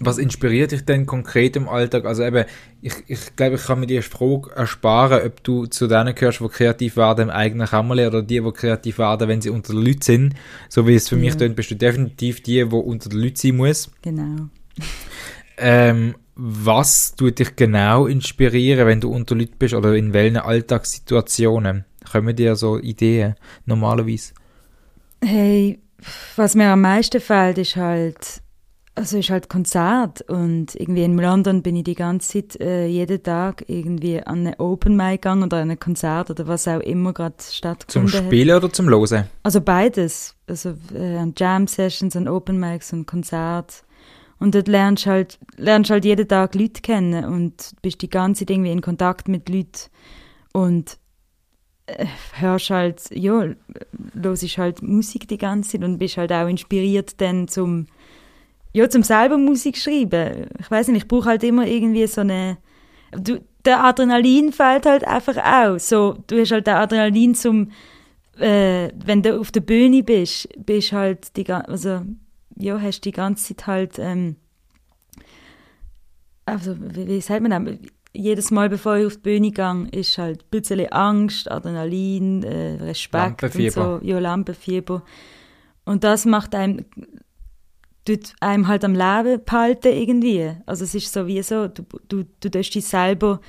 Was 0.00 0.18
inspiriert 0.18 0.72
dich 0.72 0.84
denn 0.84 1.06
konkret 1.06 1.56
im 1.56 1.68
Alltag? 1.68 2.04
Also 2.04 2.22
eben, 2.24 2.44
ich, 2.82 2.94
ich 3.06 3.36
glaube, 3.36 3.56
ich 3.56 3.64
kann 3.64 3.80
mir 3.80 3.86
die 3.86 4.02
Frage 4.02 4.50
ersparen, 4.54 5.26
ob 5.26 5.42
du 5.42 5.66
zu 5.66 5.86
denen 5.86 6.14
gehörst, 6.14 6.40
die 6.40 6.48
kreativ 6.48 6.96
werden 6.96 7.28
im 7.28 7.30
eigenen 7.30 7.66
Kämmerlein 7.66 8.08
oder 8.08 8.22
die, 8.22 8.40
die 8.40 8.52
kreativ 8.52 8.98
werden, 8.98 9.28
wenn 9.28 9.40
sie 9.40 9.50
unter 9.50 9.72
den 9.72 9.84
Leuten 9.84 10.02
sind. 10.02 10.34
So 10.68 10.86
wie 10.86 10.94
es 10.94 11.08
für 11.08 11.16
mich 11.16 11.32
Ja. 11.32 11.38
tönt, 11.40 11.56
bist 11.56 11.70
du 11.70 11.76
definitiv 11.76 12.42
die, 12.42 12.64
die 12.64 12.74
unter 12.74 13.08
den 13.08 13.20
Leuten 13.20 13.36
sein 13.36 13.56
muss. 13.56 13.90
Genau. 14.02 14.48
Ähm, 15.56 16.14
was 16.36 17.14
tut 17.16 17.38
dich 17.38 17.54
genau 17.56 18.06
inspirieren, 18.06 18.86
wenn 18.86 19.00
du 19.00 19.10
unter 19.12 19.34
Leuten 19.34 19.56
bist 19.58 19.74
oder 19.74 19.94
in 19.94 20.12
welchen 20.12 20.38
Alltagssituationen? 20.38 21.84
Kommen 22.10 22.34
dir 22.34 22.56
so 22.56 22.78
Ideen 22.78 23.34
normalerweise? 23.66 24.32
Hey, 25.22 25.78
was 26.36 26.54
mir 26.54 26.68
am 26.70 26.80
meisten 26.80 27.20
fällt, 27.20 27.58
ist 27.58 27.76
halt, 27.76 28.40
also 29.00 29.16
ist 29.16 29.30
halt 29.30 29.48
Konzert 29.48 30.20
und 30.28 30.74
irgendwie 30.74 31.04
in 31.04 31.16
London 31.16 31.62
bin 31.62 31.74
ich 31.74 31.84
die 31.84 31.94
ganze 31.94 32.42
Zeit, 32.42 32.60
äh, 32.60 32.86
jeden 32.86 33.22
Tag 33.22 33.64
irgendwie 33.66 34.22
an 34.22 34.46
eine 34.46 34.60
Open 34.60 34.94
Mic 34.94 35.22
gegangen 35.22 35.44
oder 35.44 35.56
an 35.62 35.70
ein 35.70 35.80
Konzert 35.80 36.30
oder 36.30 36.46
was 36.46 36.68
auch 36.68 36.80
immer 36.80 37.14
gerade 37.14 37.36
Zum 37.38 37.54
stattgefunden 37.54 38.12
hat. 38.12 38.24
Spielen 38.26 38.56
oder 38.56 38.70
zum 38.70 38.90
Losen? 38.90 39.24
Also 39.42 39.62
beides. 39.62 40.36
Also 40.46 40.74
äh, 40.94 41.16
an 41.16 41.32
Jam 41.34 41.66
Sessions, 41.66 42.14
an 42.14 42.28
Open 42.28 42.60
Mics 42.60 42.92
und 42.92 43.06
Konzert. 43.06 43.84
Und 44.38 44.54
dort 44.54 44.68
lernst 44.68 45.06
du 45.06 45.10
halt, 45.10 45.38
lernst 45.56 45.90
halt 45.90 46.04
jeden 46.04 46.28
Tag 46.28 46.54
Leute 46.54 46.82
kennen 46.82 47.24
und 47.24 47.72
bist 47.80 48.02
die 48.02 48.10
ganze 48.10 48.40
Zeit 48.40 48.50
irgendwie 48.50 48.72
in 48.72 48.82
Kontakt 48.82 49.28
mit 49.28 49.48
Leuten 49.48 49.88
und 50.52 50.98
äh, 51.86 52.04
hörst 52.34 52.68
halt, 52.68 53.02
ja, 53.12 53.46
hörst 54.12 54.58
halt 54.58 54.82
Musik 54.82 55.26
die 55.26 55.38
ganze 55.38 55.70
Zeit 55.72 55.84
und 55.84 55.96
bist 55.96 56.18
halt 56.18 56.32
auch 56.32 56.48
inspiriert 56.48 57.18
dann 57.22 57.48
zum, 57.48 57.86
ja, 58.72 58.88
zum 58.88 59.02
selber 59.02 59.36
Musik 59.36 59.76
schreiben. 59.76 60.46
Ich 60.58 60.70
weiß 60.70 60.88
nicht, 60.88 61.02
ich 61.02 61.08
brauche 61.08 61.28
halt 61.28 61.42
immer 61.42 61.66
irgendwie 61.66 62.06
so 62.06 62.20
eine, 62.20 62.58
du, 63.12 63.40
der 63.64 63.84
Adrenalin 63.84 64.52
fällt 64.52 64.86
halt 64.86 65.04
einfach 65.04 65.36
aus. 65.36 65.88
So, 65.88 66.16
du 66.26 66.40
hast 66.40 66.52
halt 66.52 66.66
der 66.66 66.78
Adrenalin 66.78 67.34
zum, 67.34 67.70
äh, 68.38 68.90
wenn 69.04 69.22
du 69.22 69.40
auf 69.40 69.50
der 69.50 69.60
Bühne 69.60 70.02
bist, 70.02 70.48
bist 70.64 70.92
halt 70.92 71.36
die 71.36 71.50
also 71.50 72.02
ja, 72.56 72.80
hast 72.80 73.04
die 73.04 73.12
ganze 73.12 73.56
Zeit 73.56 73.66
halt 73.66 73.98
ähm, 73.98 74.36
also 76.50 76.76
wie, 76.78 77.06
wie 77.06 77.20
sagt 77.20 77.42
man 77.42 77.64
das? 77.64 77.76
Jedes 78.12 78.50
Mal, 78.50 78.68
bevor 78.68 78.96
ich 78.96 79.06
auf 79.06 79.16
die 79.16 79.22
Bühne 79.22 79.52
gehe, 79.52 79.86
ist 79.92 80.18
halt 80.18 80.42
ein 80.42 80.50
bisschen 80.50 80.84
Angst, 80.90 81.48
Adrenalin, 81.48 82.42
äh, 82.42 82.74
Respekt 82.82 83.42
und 83.44 83.70
so. 83.70 84.00
Ja, 84.02 84.18
Lampenfieber. 84.18 85.04
Und 85.84 86.02
das 86.02 86.24
macht 86.24 86.56
einem, 86.56 86.84
tut 88.04 88.34
einem 88.40 88.68
halt 88.68 88.84
am 88.84 88.94
Leben 88.94 89.44
behalten 89.44 89.92
irgendwie. 89.92 90.52
Also 90.66 90.84
es 90.84 90.94
ist 90.94 91.12
so 91.12 91.26
wie 91.26 91.42
so, 91.42 91.68
du, 91.68 91.84
du, 92.08 92.24
du 92.40 92.50
tust 92.50 92.74
dich 92.74 92.84
selber 92.84 93.40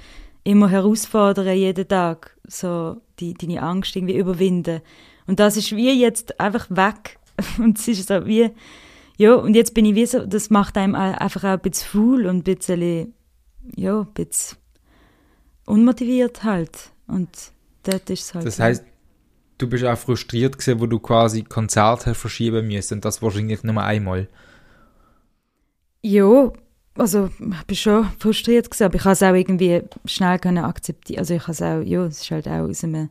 immer 0.43 0.69
herausfordern, 0.69 1.55
jeden 1.55 1.87
Tag, 1.87 2.35
so 2.47 2.97
die, 3.19 3.33
deine 3.33 3.61
Angst 3.61 3.95
irgendwie 3.95 4.17
überwinden. 4.17 4.81
Und 5.27 5.39
das 5.39 5.57
ist 5.57 5.75
wie 5.75 5.91
jetzt 5.91 6.39
einfach 6.39 6.67
weg. 6.69 7.19
Und 7.57 7.79
es 7.79 7.87
ist 7.87 8.07
so 8.07 8.25
wie, 8.25 8.51
ja, 9.17 9.35
und 9.35 9.55
jetzt 9.55 9.73
bin 9.73 9.85
ich 9.85 9.95
wie 9.95 10.05
so, 10.05 10.25
das 10.25 10.49
macht 10.49 10.77
einem 10.77 10.95
einfach 10.95 11.43
auch 11.43 11.49
ein 11.49 11.59
bisschen 11.59 11.87
faul 11.87 12.25
und 12.25 12.37
ein 12.37 12.43
bisschen, 12.43 13.13
ja, 13.75 13.99
ein 14.01 14.07
bisschen 14.13 14.57
unmotiviert 15.65 16.43
halt. 16.43 16.91
Und 17.07 17.29
dort 17.83 18.09
ist 18.09 18.23
es 18.23 18.33
halt 18.33 18.45
Das 18.47 18.59
heißt, 18.59 18.83
du 19.61 19.67
bist 19.67 19.83
auch 19.83 19.97
frustriert 19.97 20.57
gewesen, 20.57 20.79
wo 20.79 20.85
du 20.85 20.99
quasi 20.99 21.43
Konzerte 21.43 22.09
hast 22.09 22.19
verschieben 22.19 22.67
müssen 22.67 22.95
und 22.95 23.05
das 23.05 23.21
wahrscheinlich 23.21 23.63
nur 23.63 23.81
einmal. 23.81 24.27
Ja, 26.01 26.51
also 26.97 27.29
ich 27.39 27.63
bin 27.67 27.75
schon 27.75 28.05
frustriert 28.19 28.69
gewesen, 28.69 28.83
aber 28.83 28.95
ich 28.95 29.05
habe 29.05 29.13
es 29.13 29.23
auch 29.23 29.33
irgendwie 29.33 29.83
schnell 30.05 30.39
können 30.39 30.63
akzeptieren. 30.63 31.19
Also 31.19 31.35
ich 31.35 31.43
habe 31.43 31.51
es 31.51 31.61
auch, 31.61 31.81
ja, 31.81 32.05
es 32.05 32.21
ist 32.21 32.31
halt 32.31 32.47
auch 32.47 32.67
aus 32.67 32.83
einem, 32.83 33.09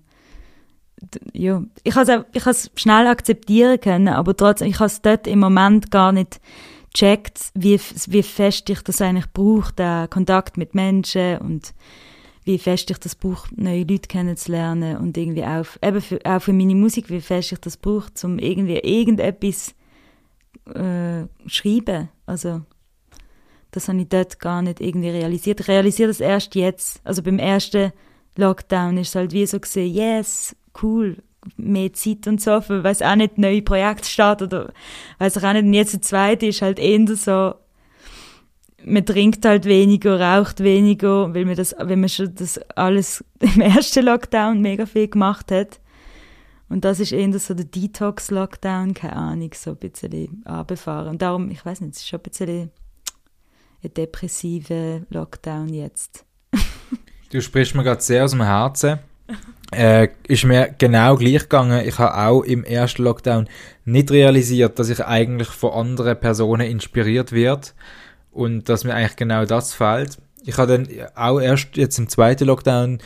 ja, 1.32 1.62
ich 1.82 1.94
habe 1.94 2.02
es 2.02 2.18
auch, 2.18 2.24
ich 2.32 2.42
habe 2.42 2.50
es 2.50 2.70
schnell 2.74 3.06
akzeptieren 3.06 3.80
können, 3.80 4.08
aber 4.08 4.36
trotzdem, 4.36 4.68
ich 4.68 4.80
habe 4.80 4.86
es 4.86 5.00
dort 5.00 5.26
im 5.26 5.38
Moment 5.38 5.90
gar 5.90 6.12
nicht 6.12 6.40
gecheckt, 6.92 7.50
wie, 7.54 7.80
wie 8.08 8.22
fest 8.22 8.68
ich 8.68 8.82
das 8.82 9.00
eigentlich 9.00 9.32
brauche, 9.32 9.72
den 9.74 10.10
Kontakt 10.10 10.56
mit 10.56 10.74
Menschen 10.74 11.38
und 11.38 11.72
wie 12.44 12.58
fest 12.58 12.90
ich 12.90 12.98
das 12.98 13.14
brauche, 13.14 13.48
neue 13.54 13.84
Leute 13.84 14.08
kennenzulernen 14.08 14.96
und 14.96 15.16
irgendwie 15.16 15.44
auch, 15.44 15.66
eben 15.82 16.00
für, 16.00 16.18
auch 16.24 16.40
für 16.40 16.52
meine 16.52 16.74
Musik, 16.74 17.10
wie 17.10 17.20
fest 17.20 17.52
ich 17.52 17.60
das 17.60 17.76
brauche, 17.76 18.10
um 18.24 18.38
irgendwie 18.38 18.78
irgendetwas 18.78 19.74
äh, 20.74 21.24
schreiben. 21.46 22.08
Also 22.26 22.62
das 23.70 23.88
habe 23.88 24.00
ich 24.00 24.08
dort 24.08 24.40
gar 24.40 24.62
nicht 24.62 24.80
irgendwie 24.80 25.10
realisiert. 25.10 25.60
Ich 25.60 25.68
realisiere 25.68 26.08
das 26.08 26.20
erst 26.20 26.54
jetzt. 26.54 27.00
Also 27.04 27.22
beim 27.22 27.38
ersten 27.38 27.92
Lockdown 28.36 28.98
ist 28.98 29.08
es 29.08 29.14
halt 29.14 29.32
wie 29.32 29.46
so 29.46 29.60
gesehen, 29.60 29.94
yes, 29.94 30.56
cool, 30.82 31.18
mehr 31.56 31.92
Zeit 31.92 32.26
und 32.26 32.40
so, 32.40 32.60
für 32.60 32.84
weiß 32.84 33.02
auch 33.02 33.16
nicht, 33.16 33.38
neue 33.38 33.62
Projekte 33.62 34.08
starten 34.08 34.44
oder 34.44 34.72
weiß 35.18 35.42
auch 35.42 35.52
nicht. 35.52 35.64
Und 35.64 35.74
jetzt 35.74 35.92
der 35.92 36.02
zweite 36.02 36.46
ist 36.46 36.62
halt 36.62 36.78
eher 36.78 37.16
so, 37.16 37.54
man 38.84 39.04
trinkt 39.04 39.44
halt 39.44 39.64
weniger, 39.64 40.20
raucht 40.20 40.60
weniger, 40.60 41.34
weil 41.34 41.44
man 41.44 41.56
das, 41.56 41.74
wenn 41.78 42.00
man 42.00 42.08
schon 42.08 42.34
das 42.34 42.58
alles 42.76 43.24
im 43.40 43.60
ersten 43.60 44.04
Lockdown 44.04 44.60
mega 44.60 44.86
viel 44.86 45.08
gemacht 45.08 45.50
hat. 45.50 45.80
Und 46.68 46.84
das 46.84 47.00
ist 47.00 47.12
eher 47.12 47.36
so 47.38 47.54
der 47.54 47.64
Detox-Lockdown, 47.64 48.94
keine 48.94 49.16
Ahnung, 49.16 49.50
so 49.54 49.70
ein 49.70 49.76
bisschen 49.76 50.44
runterfahren. 50.48 51.08
Und 51.08 51.22
darum, 51.22 51.50
ich 51.50 51.64
weiß 51.64 51.80
nicht, 51.80 51.96
es 51.96 52.02
ist 52.02 52.08
schon 52.08 52.20
ein 52.20 52.22
bisschen 52.22 52.70
ein 53.82 53.94
depressiver 53.94 55.00
Lockdown 55.10 55.74
jetzt. 55.74 56.24
Du 57.30 57.40
sprichst 57.40 57.74
mir 57.74 57.82
gerade 57.82 58.02
sehr 58.02 58.24
aus 58.24 58.32
dem 58.32 58.42
Herzen. 58.42 59.00
Äh, 59.72 60.08
ist 60.26 60.44
mir 60.44 60.74
genau 60.78 61.16
gleich 61.16 61.42
gegangen. 61.42 61.86
Ich 61.86 61.98
habe 61.98 62.16
auch 62.16 62.42
im 62.42 62.64
ersten 62.64 63.02
Lockdown 63.02 63.48
nicht 63.84 64.10
realisiert, 64.10 64.78
dass 64.78 64.88
ich 64.88 65.04
eigentlich 65.04 65.48
von 65.48 65.72
anderen 65.72 66.18
Personen 66.18 66.68
inspiriert 66.68 67.32
wird 67.32 67.74
und 68.30 68.68
dass 68.68 68.84
mir 68.84 68.94
eigentlich 68.94 69.16
genau 69.16 69.44
das 69.44 69.74
fehlt. 69.74 70.18
Ich 70.44 70.56
habe 70.56 70.72
dann 70.72 70.88
auch 71.14 71.40
erst 71.40 71.76
jetzt 71.76 71.98
im 71.98 72.08
zweiten 72.08 72.46
Lockdown 72.46 72.98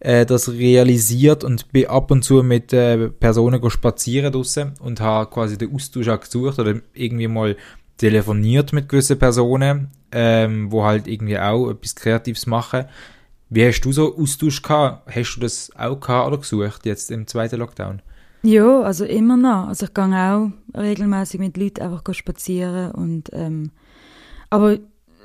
äh, 0.00 0.26
das 0.26 0.50
realisiert 0.50 1.44
und 1.44 1.70
bin 1.72 1.86
ab 1.86 2.10
und 2.10 2.22
zu 2.22 2.42
mit 2.42 2.72
äh, 2.72 3.08
Personen 3.08 3.70
spazieren 3.70 4.32
draussen 4.32 4.74
und 4.80 5.00
habe 5.00 5.30
quasi 5.30 5.56
den 5.56 5.74
Austausch 5.74 6.08
auch 6.08 6.20
gesucht 6.20 6.58
oder 6.58 6.74
irgendwie 6.92 7.28
mal 7.28 7.56
telefoniert 7.96 8.72
mit 8.72 8.88
gewissen 8.88 9.18
Personen, 9.18 9.90
ähm, 10.10 10.72
wo 10.72 10.84
halt 10.84 11.06
irgendwie 11.06 11.38
auch 11.38 11.70
etwas 11.70 11.94
Kreatives 11.94 12.46
machen. 12.46 12.86
Wie 13.48 13.66
hast 13.66 13.82
du 13.82 13.92
so 13.92 14.16
Austausch 14.16 14.62
gehabt? 14.62 15.14
Hast 15.14 15.36
du 15.36 15.40
das 15.40 15.70
auch 15.76 16.00
gehabt 16.00 16.26
oder 16.26 16.38
gesucht 16.38 16.84
jetzt 16.84 17.10
im 17.10 17.26
zweiten 17.26 17.60
Lockdown? 17.60 18.02
Ja, 18.42 18.80
also 18.80 19.04
immer 19.04 19.36
noch. 19.36 19.68
Also 19.68 19.86
ich 19.86 19.94
gehe 19.94 20.04
auch 20.04 20.50
regelmäßig 20.76 21.38
mit 21.38 21.56
Leuten 21.56 21.82
einfach 21.82 22.02
spazieren 22.12 22.90
und 22.90 23.30
ähm, 23.32 23.70
aber 24.52 24.78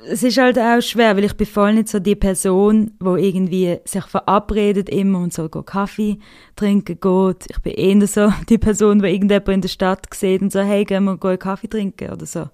es 0.06 0.22
ist 0.22 0.38
halt 0.38 0.58
auch 0.58 0.80
schwer, 0.80 1.16
weil 1.16 1.24
ich 1.24 1.36
bin 1.36 1.46
voll 1.46 1.74
nicht 1.74 1.88
so 1.88 1.98
die 1.98 2.14
Person, 2.14 2.92
wo 2.98 3.16
irgendwie 3.16 3.78
sich 3.84 4.04
verabredet 4.04 4.88
immer 4.88 5.18
und 5.18 5.34
so 5.34 5.50
go 5.50 5.62
Kaffee 5.62 6.18
trinken 6.56 6.98
geht. 6.98 7.46
Ich 7.50 7.58
bin 7.58 7.74
eher 7.74 8.06
so 8.06 8.32
die 8.48 8.56
Person, 8.56 9.00
die 9.00 9.08
irgendjemand 9.08 9.48
in 9.48 9.60
der 9.60 9.68
Stadt 9.68 10.06
sieht 10.14 10.40
und 10.40 10.50
so, 10.50 10.60
hey, 10.60 10.84
gehen 10.84 11.04
wir 11.04 11.18
go 11.18 11.36
Kaffee 11.36 11.68
trinken 11.68 12.10
oder 12.10 12.24
so. 12.24 12.48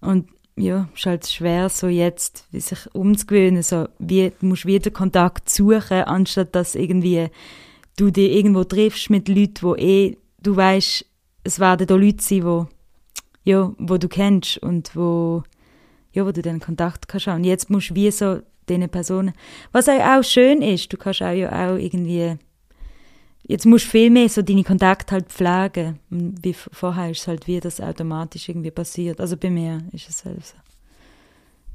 Und 0.00 0.28
ja, 0.56 0.88
ist 0.94 1.06
halt 1.06 1.26
schwer, 1.26 1.70
so 1.70 1.86
jetzt 1.86 2.44
sich 2.52 2.94
umzugewöhnen, 2.94 3.62
so 3.62 3.88
wie, 3.98 4.30
du 4.38 4.46
musst 4.46 4.66
wieder 4.66 4.90
Kontakt 4.90 5.48
suchen, 5.48 6.02
anstatt 6.02 6.54
dass 6.54 6.74
irgendwie 6.74 7.28
du 7.96 8.10
dich 8.10 8.32
irgendwo 8.32 8.64
triffst 8.64 9.08
mit 9.08 9.28
Leuten, 9.28 9.62
wo 9.62 9.74
eh, 9.74 10.18
du 10.42 10.54
weißt, 10.54 11.06
es 11.44 11.60
werden 11.60 11.86
da 11.86 11.94
Leute 11.94 12.22
sein, 12.22 12.44
wo, 12.44 12.66
ja, 13.44 13.72
wo 13.78 13.96
du 13.96 14.08
kennst 14.08 14.58
und 14.58 14.94
wo, 14.94 15.44
ja, 16.18 16.26
wo 16.26 16.32
du 16.32 16.42
dann 16.42 16.60
Kontakt 16.60 17.08
kannst 17.08 17.26
haben. 17.26 17.38
Und 17.38 17.44
jetzt 17.44 17.70
musst 17.70 17.90
du 17.90 17.94
wie 17.94 18.10
so 18.10 18.40
diesen 18.68 18.88
Personen, 18.88 19.32
was 19.72 19.88
auch 19.88 20.22
schön 20.22 20.62
ist, 20.62 20.92
du 20.92 20.96
kannst 20.96 21.22
auch 21.22 21.32
ja 21.32 21.48
auch 21.48 21.76
irgendwie, 21.76 22.36
jetzt 23.46 23.66
musst 23.66 23.86
du 23.86 23.90
viel 23.90 24.10
mehr 24.10 24.28
so 24.28 24.42
deine 24.42 24.64
Kontakte 24.64 25.14
halt 25.14 25.28
pflegen. 25.28 26.00
Wie 26.10 26.52
vorher 26.52 27.10
ist 27.10 27.20
es 27.20 27.28
halt 27.28 27.46
wie 27.46 27.60
das 27.60 27.80
automatisch 27.80 28.48
irgendwie 28.48 28.70
passiert. 28.70 29.20
Also 29.20 29.36
bei 29.36 29.50
mir 29.50 29.82
ist 29.92 30.08
es 30.08 30.24
halt 30.24 30.44
so. 30.44 30.56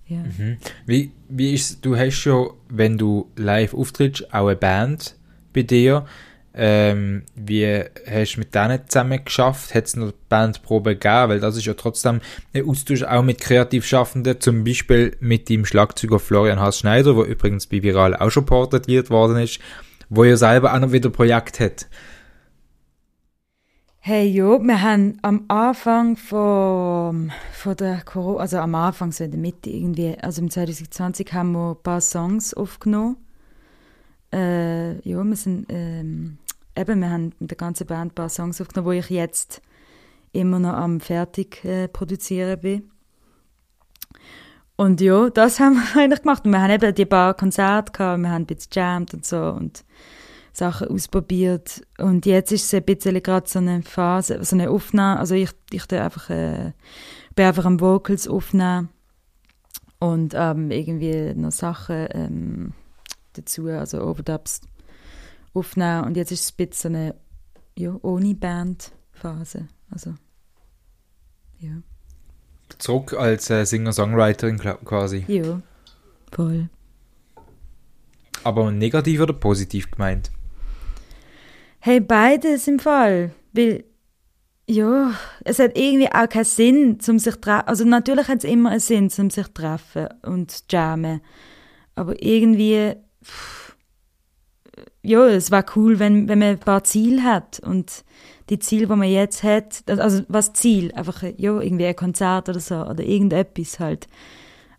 Ja. 0.07 0.23
Mhm. 0.23 0.57
Wie, 0.85 1.11
wie 1.29 1.53
ist 1.53 1.83
du 1.85 1.95
hast 1.95 2.25
ja, 2.25 2.45
wenn 2.69 2.97
du 2.97 3.31
live 3.37 3.73
auftrittst, 3.73 4.33
auch 4.33 4.47
eine 4.47 4.57
Band 4.57 5.15
bei 5.53 5.63
dir. 5.63 6.05
Ähm, 6.55 7.23
wie 7.35 7.83
hast 8.07 8.35
du 8.35 8.39
mit 8.39 8.53
denen 8.53 8.87
zusammen 8.87 9.25
geschafft? 9.25 9.73
Hat 9.73 9.85
es 9.85 9.95
noch 9.95 10.11
Bandprobe 10.29 10.95
gegeben? 10.95 11.29
Weil 11.29 11.39
das 11.39 11.57
ist 11.57 11.65
ja 11.65 11.73
trotzdem 11.73 12.21
ein 12.53 12.69
Austausch 12.69 13.03
auch 13.03 13.23
mit 13.23 13.41
Kreativschaffenden, 13.41 14.39
zum 14.39 14.63
Beispiel 14.63 15.17
mit 15.19 15.49
dem 15.49 15.65
Schlagzeuger 15.65 16.19
Florian 16.19 16.59
Haas 16.59 16.79
Schneider, 16.79 17.15
der 17.15 17.25
übrigens 17.25 17.65
bei 17.65 17.81
Viral 17.81 18.15
auch 18.15 18.29
schon 18.29 18.45
porträtiert 18.45 19.09
worden 19.09 19.37
ist, 19.37 19.59
wo 20.09 20.23
ja 20.23 20.37
selber 20.37 20.73
auch 20.73 20.79
noch 20.79 20.91
wieder 20.91 21.09
ein 21.09 21.13
Projekt 21.13 21.59
hat. 21.59 21.87
Hey, 24.05 24.27
jo, 24.27 24.59
wir 24.61 24.81
haben 24.81 25.17
am 25.21 25.45
Anfang 25.47 26.17
von, 26.17 27.31
von 27.53 27.75
der 27.77 28.01
Corona, 28.01 28.41
also 28.41 28.57
am 28.57 28.75
Anfang, 28.75 29.13
so 29.13 29.23
in 29.23 29.31
der 29.31 29.39
Mitte 29.39 29.69
irgendwie, 29.69 30.17
also 30.21 30.41
im 30.41 30.51
2020 30.51 31.31
haben 31.31 31.53
wir 31.53 31.71
ein 31.71 31.81
paar 31.81 32.01
Songs 32.01 32.53
aufgenommen. 32.53 33.15
Äh, 34.33 34.99
ja, 35.07 35.23
wir 35.23 35.35
sind, 35.37 35.67
ähm, 35.69 36.37
eben, 36.75 37.01
wir 37.01 37.09
haben 37.09 37.33
mit 37.39 37.51
der 37.51 37.57
ganzen 37.57 37.87
Band 37.87 38.11
ein 38.11 38.15
paar 38.15 38.29
Songs 38.29 38.61
aufgenommen, 38.61 38.87
wo 38.87 38.91
ich 38.91 39.09
jetzt 39.09 39.61
immer 40.31 40.59
noch 40.59 40.73
am 40.73 40.99
fertig 40.99 41.63
äh, 41.63 41.87
produzieren 41.87 42.59
bin. 42.59 42.91
Und 44.75 45.01
ja, 45.01 45.29
das 45.29 45.59
haben 45.59 45.75
wir 45.75 46.01
eigentlich 46.01 46.21
gemacht. 46.21 46.45
Und 46.45 46.51
wir 46.51 46.61
haben 46.61 46.71
eben 46.71 46.95
die 46.95 47.05
paar 47.05 47.33
Konzerte 47.35 47.91
gehabt, 47.91 48.21
wir 48.21 48.29
haben 48.29 48.43
ein 48.43 48.45
bisschen 48.45 48.71
jammed 48.73 49.13
und 49.13 49.25
so 49.25 49.37
und 49.37 49.85
Sachen 50.51 50.87
ausprobiert. 50.87 51.81
Und 51.97 52.25
jetzt 52.25 52.51
ist 52.51 52.65
es 52.65 52.73
ein 52.73 52.83
bisschen 52.83 53.21
gerade 53.23 53.49
so 53.49 53.59
eine 53.59 53.81
Phase, 53.81 54.43
so 54.43 54.55
eine 54.55 54.69
Aufnahme. 54.69 55.19
Also 55.19 55.35
ich, 55.35 55.49
ich 55.71 55.91
einfach, 55.91 56.29
äh, 56.29 56.73
bin 57.35 57.45
einfach 57.45 57.65
am 57.65 57.79
Vocals 57.79 58.27
aufnehmen 58.27 58.89
und 59.99 60.33
ähm, 60.35 60.69
irgendwie 60.69 61.33
noch 61.33 61.51
Sachen 61.51 62.07
ähm, 62.11 62.73
dazu, 63.33 63.67
also 63.67 64.03
Overdubs 64.03 64.61
aufnehmen. 65.53 66.05
Und 66.05 66.17
jetzt 66.17 66.31
ist 66.31 66.41
es 66.41 66.51
ein 66.51 66.67
bisschen 66.67 66.95
eine 66.95 67.15
ja, 67.77 67.97
ohne 68.01 68.35
Band-Phase. 68.35 69.67
Also, 69.89 70.13
ja. 71.59 71.81
Zurück 72.77 73.13
als 73.13 73.49
äh, 73.49 73.65
Singer-Songwriterin 73.65 74.57
quasi. 74.57 75.25
Ja, 75.27 75.61
voll. 76.31 76.69
Aber 78.43 78.71
negativ 78.71 79.21
oder 79.21 79.33
positiv 79.33 79.91
gemeint? 79.91 80.31
Hey, 81.79 81.99
beides 81.99 82.67
im 82.67 82.79
Fall. 82.79 83.31
Weil, 83.53 83.83
ja, 84.67 85.13
es 85.43 85.59
hat 85.59 85.77
irgendwie 85.77 86.11
auch 86.11 86.27
keinen 86.27 86.45
Sinn, 86.45 86.97
um 87.07 87.19
sich 87.19 87.35
treffen. 87.35 87.67
Also 87.67 87.85
natürlich 87.85 88.27
hat 88.27 88.39
es 88.39 88.43
immer 88.43 88.71
einen 88.71 88.79
Sinn, 88.79 89.11
um 89.17 89.29
sich 89.29 89.45
zu 89.45 89.53
treffen 89.53 90.07
und 90.23 90.51
zu 90.51 90.63
jammen. 90.69 91.21
Aber 91.95 92.21
irgendwie, 92.21 92.95
pff, 93.23 93.62
ja, 95.03 95.27
es 95.27 95.51
war 95.51 95.65
cool, 95.75 95.99
wenn, 95.99 96.29
wenn 96.29 96.39
man 96.39 96.49
ein 96.49 96.59
paar 96.59 96.83
Ziele 96.85 97.23
hat 97.23 97.59
und 97.59 98.05
die 98.49 98.59
Ziele, 98.59 98.87
die 98.87 98.95
man 98.95 99.09
jetzt 99.09 99.43
hat, 99.43 99.83
also 99.87 100.23
was 100.29 100.53
Ziel, 100.53 100.93
einfach 100.93 101.23
ja, 101.23 101.59
irgendwie 101.59 101.85
ein 101.85 101.95
Konzert 101.95 102.49
oder 102.49 102.59
so 102.59 102.75
oder 102.75 103.03
irgendetwas 103.03 103.79
halt. 103.79 104.07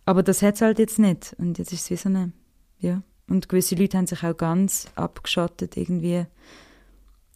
Aber 0.05 0.23
das 0.23 0.41
hat 0.41 0.55
es 0.55 0.61
halt 0.61 0.79
jetzt 0.79 0.99
nicht 0.99 1.35
und 1.37 1.57
jetzt 1.59 1.71
ist 1.71 1.83
es 1.83 1.89
wie 1.91 1.95
so 1.95 2.09
eine, 2.09 2.31
ja. 2.79 3.01
Und 3.27 3.49
gewisse 3.49 3.75
Leute 3.75 3.97
haben 3.97 4.05
sich 4.07 4.23
auch 4.23 4.37
ganz 4.37 4.87
abgeschottet 4.95 5.77
irgendwie, 5.77 6.25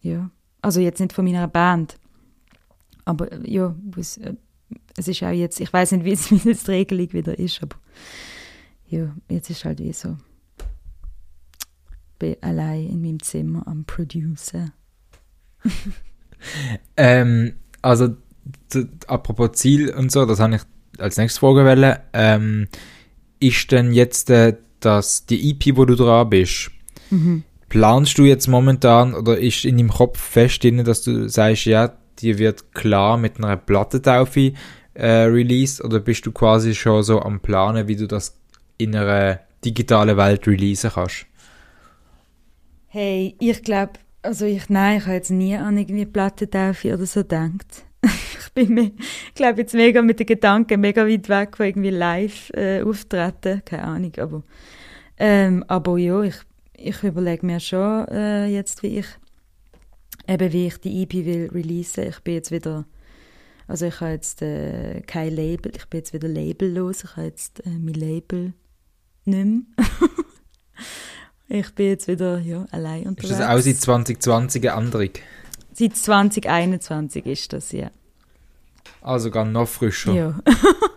ja. 0.01 0.29
Also 0.61 0.81
jetzt 0.81 0.99
nicht 0.99 1.13
von 1.13 1.25
meiner 1.25 1.47
Band, 1.47 1.95
aber 3.05 3.43
ja, 3.47 3.75
es, 3.97 4.17
äh, 4.17 4.33
es 4.97 5.07
ist 5.07 5.23
auch 5.23 5.29
jetzt, 5.29 5.59
ich 5.59 5.71
weiß 5.71 5.91
nicht, 5.93 6.05
wie 6.05 6.11
es 6.11 6.31
wie 6.31 6.37
die 6.39 6.71
Regelung 6.71 7.13
wieder 7.13 7.37
ist, 7.37 7.61
aber 7.61 7.77
ja, 8.87 9.15
jetzt 9.29 9.51
ist 9.51 9.63
halt 9.63 9.79
wie 9.79 9.93
so. 9.93 10.17
Ich 12.19 12.27
bin 12.27 12.35
allein 12.41 12.85
in 12.89 13.01
meinem 13.01 13.23
Zimmer 13.23 13.65
am 13.65 13.85
Producer. 13.85 14.73
ähm, 16.97 17.53
also, 17.81 18.09
apropos 19.07 19.53
Ziel 19.53 19.93
und 19.93 20.11
so, 20.11 20.25
das 20.25 20.41
habe 20.41 20.57
ich 20.57 20.61
als 20.99 21.15
nächstes 21.15 21.39
Frage 21.39 21.63
wollen. 21.63 21.95
Ähm, 22.11 22.67
ist 23.39 23.71
denn 23.71 23.93
jetzt 23.93 24.29
äh, 24.31 24.57
das, 24.81 25.27
die 25.27 25.49
EP, 25.49 25.77
wo 25.77 25.85
du 25.85 25.95
dran 25.95 26.29
bist, 26.29 26.71
mhm. 27.09 27.43
planst 27.69 28.17
du 28.17 28.25
jetzt 28.25 28.47
momentan 28.47 29.13
oder 29.13 29.37
ist 29.37 29.63
in 29.63 29.77
deinem 29.77 29.89
Kopf 29.89 30.19
fest 30.19 30.61
drin, 30.61 30.83
dass 30.83 31.03
du 31.03 31.29
sagst, 31.29 31.63
ja, 31.67 31.93
die 32.19 32.37
wird 32.37 32.73
klar 32.73 33.15
mit 33.17 33.37
einer 33.37 33.55
Plattentaufe 33.55 34.51
äh, 34.93 35.07
released 35.07 35.81
oder 35.81 36.01
bist 36.01 36.25
du 36.25 36.33
quasi 36.33 36.75
schon 36.75 37.01
so 37.01 37.21
am 37.21 37.39
Planen, 37.39 37.87
wie 37.87 37.95
du 37.95 38.09
das 38.09 38.37
in 38.77 38.93
einer 38.93 39.39
digitalen 39.63 40.17
Welt 40.17 40.45
releasen 40.47 40.91
kannst? 40.93 41.28
Hey, 42.91 43.35
ich 43.39 43.61
glaube, 43.61 43.93
also 44.23 44.45
ich, 44.45 44.67
nein, 44.67 44.97
ich 44.97 45.05
habe 45.05 45.13
jetzt 45.13 45.29
nie 45.29 45.55
an 45.55 45.77
irgendwie 45.77 46.07
Plattentaufe 46.07 46.91
oder 46.91 47.05
so 47.05 47.19
gedacht. 47.19 47.85
ich 48.03 48.51
bin 48.55 48.73
mir, 48.73 48.91
glaube 49.35 49.61
jetzt 49.61 49.75
mega 49.75 50.01
mit 50.01 50.19
den 50.19 50.25
Gedanken 50.25 50.81
mega 50.81 51.07
weit 51.07 51.29
weg 51.29 51.55
von 51.55 51.67
irgendwie 51.67 51.91
live 51.91 52.49
äh, 52.55 52.81
auftreten, 52.81 53.61
keine 53.63 53.83
Ahnung, 53.83 54.13
aber 54.17 54.41
ähm, 55.19 55.63
aber 55.67 55.99
ja, 55.99 56.23
ich, 56.23 56.37
ich 56.75 57.03
überlege 57.03 57.45
mir 57.45 57.59
schon 57.59 58.07
äh, 58.07 58.47
jetzt, 58.47 58.81
wie 58.81 58.97
ich 58.97 59.07
eben 60.27 60.51
wie 60.51 60.65
ich 60.65 60.77
die 60.77 61.03
EP 61.03 61.13
will 61.13 61.49
releasen. 61.53 62.07
Ich 62.07 62.21
bin 62.21 62.33
jetzt 62.33 62.49
wieder, 62.49 62.85
also 63.67 63.85
ich 63.85 64.01
habe 64.01 64.13
jetzt 64.13 64.41
äh, 64.41 65.01
kein 65.01 65.35
Label, 65.35 65.73
ich 65.75 65.85
bin 65.85 65.99
jetzt 65.99 66.13
wieder 66.13 66.27
labellos, 66.27 67.03
ich 67.03 67.15
habe 67.17 67.27
jetzt 67.27 67.63
äh, 67.67 67.69
mein 67.69 67.93
Label 67.93 68.53
nicht 69.25 69.45
mehr. 69.45 69.61
Ich 71.51 71.73
bin 71.73 71.87
jetzt 71.87 72.07
wieder 72.07 72.37
ja, 72.37 72.65
allein 72.69 73.07
unterwegs. 73.07 73.31
Ist 73.31 73.39
das 73.39 73.49
auch 73.49 73.59
seit 73.59 73.77
2020 73.77 74.69
eine 74.69 74.79
Änderung? 74.79 75.09
Seit 75.73 75.95
2021 75.95 77.25
ist 77.25 77.53
das, 77.53 77.71
ja. 77.71 77.89
Also 79.01 79.31
gar 79.31 79.45
noch 79.45 79.67
frischer. 79.67 80.13
Ja. 80.13 80.39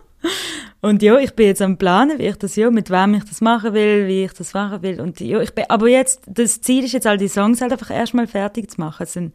und 0.81 1.01
ja, 1.01 1.17
ich 1.17 1.33
bin 1.33 1.47
jetzt 1.47 1.63
am 1.63 1.79
Planen, 1.79 2.19
wie 2.19 2.27
ich 2.27 2.35
das, 2.35 2.55
ja, 2.55 2.69
mit 2.69 2.91
wem 2.91 3.15
ich 3.15 3.23
das 3.23 3.41
machen 3.41 3.73
will, 3.73 4.07
wie 4.07 4.25
ich 4.25 4.33
das 4.33 4.53
machen 4.53 4.83
will. 4.83 5.01
Und 5.01 5.19
ja, 5.21 5.41
ich 5.41 5.55
bin, 5.55 5.65
aber 5.69 5.87
jetzt, 5.87 6.21
das 6.27 6.61
Ziel 6.61 6.83
ist 6.83 6.93
jetzt 6.93 7.07
all 7.07 7.17
die 7.17 7.29
Songs 7.29 7.59
halt 7.59 7.71
einfach 7.71 7.89
erstmal 7.89 8.27
fertig 8.27 8.69
zu 8.69 8.79
machen. 8.79 9.03
Es 9.03 9.13
sind, 9.13 9.33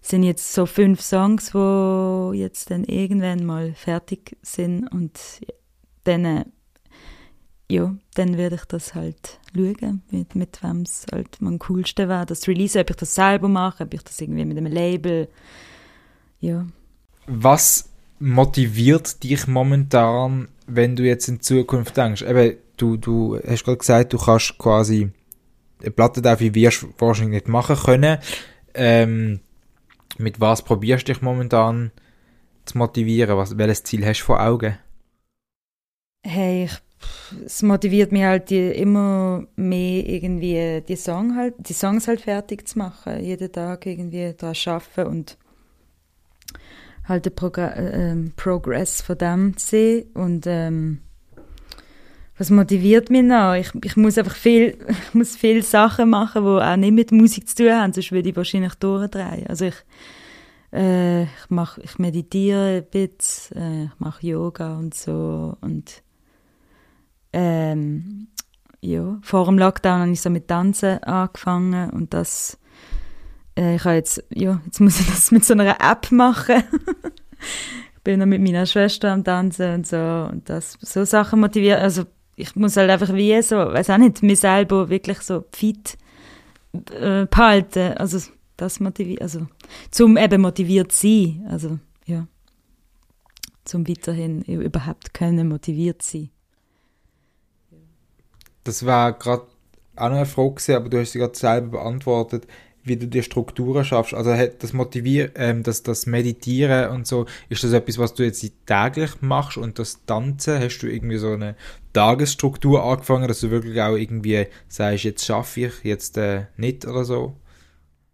sind 0.00 0.24
jetzt 0.24 0.52
so 0.52 0.66
fünf 0.66 1.00
Songs, 1.02 1.54
wo 1.54 2.32
jetzt 2.34 2.72
dann 2.72 2.82
irgendwann 2.82 3.46
mal 3.46 3.74
fertig 3.74 4.36
sind 4.42 4.88
und 4.88 5.20
dann 6.02 6.46
ja, 7.70 7.94
dann 8.14 8.36
werde 8.38 8.56
ich 8.56 8.64
das 8.64 8.94
halt 8.94 9.38
schauen, 9.54 10.02
mit, 10.10 10.34
mit 10.34 10.62
wem 10.62 10.82
es 10.82 11.06
halt 11.12 11.38
am 11.40 11.58
coolsten 11.58 12.08
wäre. 12.08 12.26
Das 12.26 12.48
Release, 12.48 12.78
ob 12.78 12.90
ich 12.90 12.96
das 12.96 13.14
selber 13.14 13.48
mache, 13.48 13.84
ob 13.84 13.94
ich 13.94 14.02
das 14.02 14.20
irgendwie 14.20 14.44
mit 14.44 14.56
einem 14.56 14.72
Label, 14.72 15.28
ja. 16.40 16.66
Was 17.26 17.90
motiviert 18.20 19.22
dich 19.22 19.46
momentan, 19.46 20.48
wenn 20.66 20.96
du 20.96 21.02
jetzt 21.02 21.28
in 21.28 21.40
Zukunft 21.40 21.96
denkst? 21.96 22.22
Eben, 22.22 22.56
du, 22.76 22.96
du 22.96 23.38
hast 23.46 23.64
gerade 23.64 23.78
gesagt, 23.78 24.12
du 24.12 24.18
kannst 24.18 24.56
quasi 24.56 25.10
eine 25.80 25.90
Platte 25.90 26.22
dafür 26.22 26.54
wirst 26.54 26.86
wahrscheinlich 26.98 27.42
nicht 27.42 27.48
machen 27.48 27.76
können. 27.76 28.18
Ähm, 28.74 29.40
mit 30.16 30.40
was 30.40 30.62
probierst 30.62 31.06
du 31.06 31.12
dich 31.12 31.22
momentan 31.22 31.92
zu 32.64 32.78
motivieren? 32.78 33.36
Was, 33.36 33.56
welches 33.58 33.84
Ziel 33.84 34.06
hast 34.06 34.20
du 34.20 34.24
vor 34.24 34.40
Augen? 34.40 34.78
Hey, 36.24 36.64
ich 36.64 36.78
es 37.44 37.62
motiviert 37.62 38.12
mich 38.12 38.22
halt 38.22 38.50
die, 38.50 38.68
immer 38.70 39.46
mehr 39.56 40.06
irgendwie 40.06 40.82
die 40.86 40.96
Song 40.96 41.36
halt, 41.36 41.54
die 41.58 41.72
Songs 41.72 42.08
halt 42.08 42.22
fertig 42.22 42.68
zu 42.68 42.78
machen, 42.78 43.22
jeden 43.22 43.52
Tag 43.52 43.86
irgendwie 43.86 44.34
daran 44.36 44.56
arbeiten 44.66 45.10
und 45.10 45.38
halt 47.04 47.26
den 47.26 47.34
Progr 47.34 47.68
äh, 47.74 48.10
ähm, 48.10 48.32
Progress 48.36 49.02
von 49.02 49.18
dem 49.18 49.56
zu 49.56 49.66
sehen 49.66 50.10
und 50.14 50.46
ähm, 50.46 51.00
was 52.36 52.50
motiviert 52.50 53.10
mich 53.10 53.24
noch? 53.24 53.54
Ich, 53.54 53.70
ich 53.82 53.96
muss 53.96 54.16
einfach 54.16 54.36
viel, 54.36 54.78
ich 54.88 55.14
muss 55.14 55.36
viele 55.36 55.62
Sachen 55.62 56.10
machen, 56.10 56.44
die 56.44 56.48
auch 56.48 56.76
nicht 56.76 56.92
mit 56.92 57.12
Musik 57.12 57.48
zu 57.48 57.56
tun 57.56 57.72
haben, 57.72 57.92
sonst 57.92 58.12
würde 58.12 58.28
ich 58.28 58.36
wahrscheinlich 58.36 58.74
durchdrehen. 58.74 59.46
Also 59.48 59.66
ich 59.66 59.84
Äh, 60.72 61.22
ich, 61.22 61.48
mach, 61.48 61.78
ich 61.78 61.98
meditiere 61.98 62.78
ein 62.78 62.90
bisschen, 62.90 63.56
äh, 63.56 63.84
ich 63.84 64.00
mache 64.00 64.26
Yoga 64.26 64.78
und 64.78 64.94
so. 64.94 65.56
Und 65.60 66.02
ähm, 67.32 68.28
ja, 68.80 69.18
vor 69.22 69.46
dem 69.46 69.58
Lockdown 69.58 70.00
habe 70.00 70.10
ich 70.12 70.20
so 70.20 70.30
mit 70.30 70.48
Tanzen 70.48 71.02
angefangen 71.02 71.90
und 71.90 72.14
das 72.14 72.58
äh, 73.58 73.76
ich 73.76 73.84
jetzt, 73.84 74.24
ja, 74.32 74.60
jetzt 74.64 74.80
muss 74.80 75.00
ich 75.00 75.06
das 75.06 75.30
mit 75.30 75.44
so 75.44 75.54
einer 75.54 75.80
App 75.80 76.10
machen. 76.12 76.62
ich 77.96 78.02
bin 78.04 78.20
noch 78.20 78.26
mit 78.26 78.40
meiner 78.40 78.66
Schwester 78.66 79.12
am 79.12 79.24
Tanzen 79.24 79.74
und 79.74 79.86
so 79.86 80.28
und 80.30 80.48
das, 80.48 80.78
so 80.80 81.04
Sachen 81.04 81.40
motivieren, 81.40 81.80
also 81.80 82.04
ich 82.36 82.54
muss 82.54 82.76
halt 82.76 82.90
einfach 82.90 83.12
wie 83.14 83.42
so, 83.42 83.56
weiß 83.56 83.90
auch 83.90 83.98
nicht, 83.98 84.22
mir 84.22 84.36
selber 84.36 84.88
wirklich 84.88 85.20
so 85.20 85.44
fit 85.52 85.98
äh, 86.72 87.26
behalten, 87.26 87.94
also 87.94 88.20
das 88.56 88.78
motiviert, 88.78 89.22
also 89.22 89.48
zum 89.90 90.16
eben 90.16 90.40
motiviert 90.40 90.92
sein, 90.92 91.44
also 91.50 91.78
ja, 92.06 92.28
zum 93.64 93.88
weiterhin 93.88 94.42
überhaupt 94.42 95.14
können 95.14 95.48
motiviert 95.48 96.02
sein. 96.02 96.30
Das 98.68 98.84
war 98.84 99.14
gerade 99.14 99.44
auch 99.96 100.10
noch 100.10 100.16
eine 100.16 100.26
Frage, 100.26 100.76
aber 100.76 100.88
du 100.88 101.00
hast 101.00 101.12
sie 101.12 101.18
gerade 101.18 101.36
selber 101.36 101.78
beantwortet 101.78 102.46
wie 102.88 102.96
du 102.96 103.06
die 103.06 103.22
Strukturen 103.22 103.84
schaffst. 103.84 104.14
Also 104.14 104.34
das 104.58 104.72
Motivieren, 104.72 105.30
ähm, 105.36 105.62
das, 105.62 105.82
das 105.82 106.06
Meditieren 106.06 106.90
und 106.90 107.06
so, 107.06 107.26
ist 107.48 107.62
das 107.62 107.72
etwas, 107.72 107.98
was 107.98 108.14
du 108.14 108.24
jetzt 108.24 108.44
täglich 108.66 109.20
machst 109.20 109.58
und 109.58 109.78
das 109.78 110.04
Tanzen, 110.06 110.58
hast 110.58 110.78
du 110.78 110.86
irgendwie 110.86 111.18
so 111.18 111.32
eine 111.32 111.54
Tagesstruktur 111.92 112.82
angefangen, 112.82 113.28
dass 113.28 113.40
du 113.40 113.50
wirklich 113.50 113.80
auch 113.80 113.94
irgendwie 113.94 114.46
sagst, 114.68 115.04
jetzt 115.04 115.24
schaffe 115.24 115.66
ich, 115.66 115.84
jetzt 115.84 116.16
äh, 116.16 116.46
nicht 116.56 116.86
oder 116.86 117.04
so? 117.04 117.36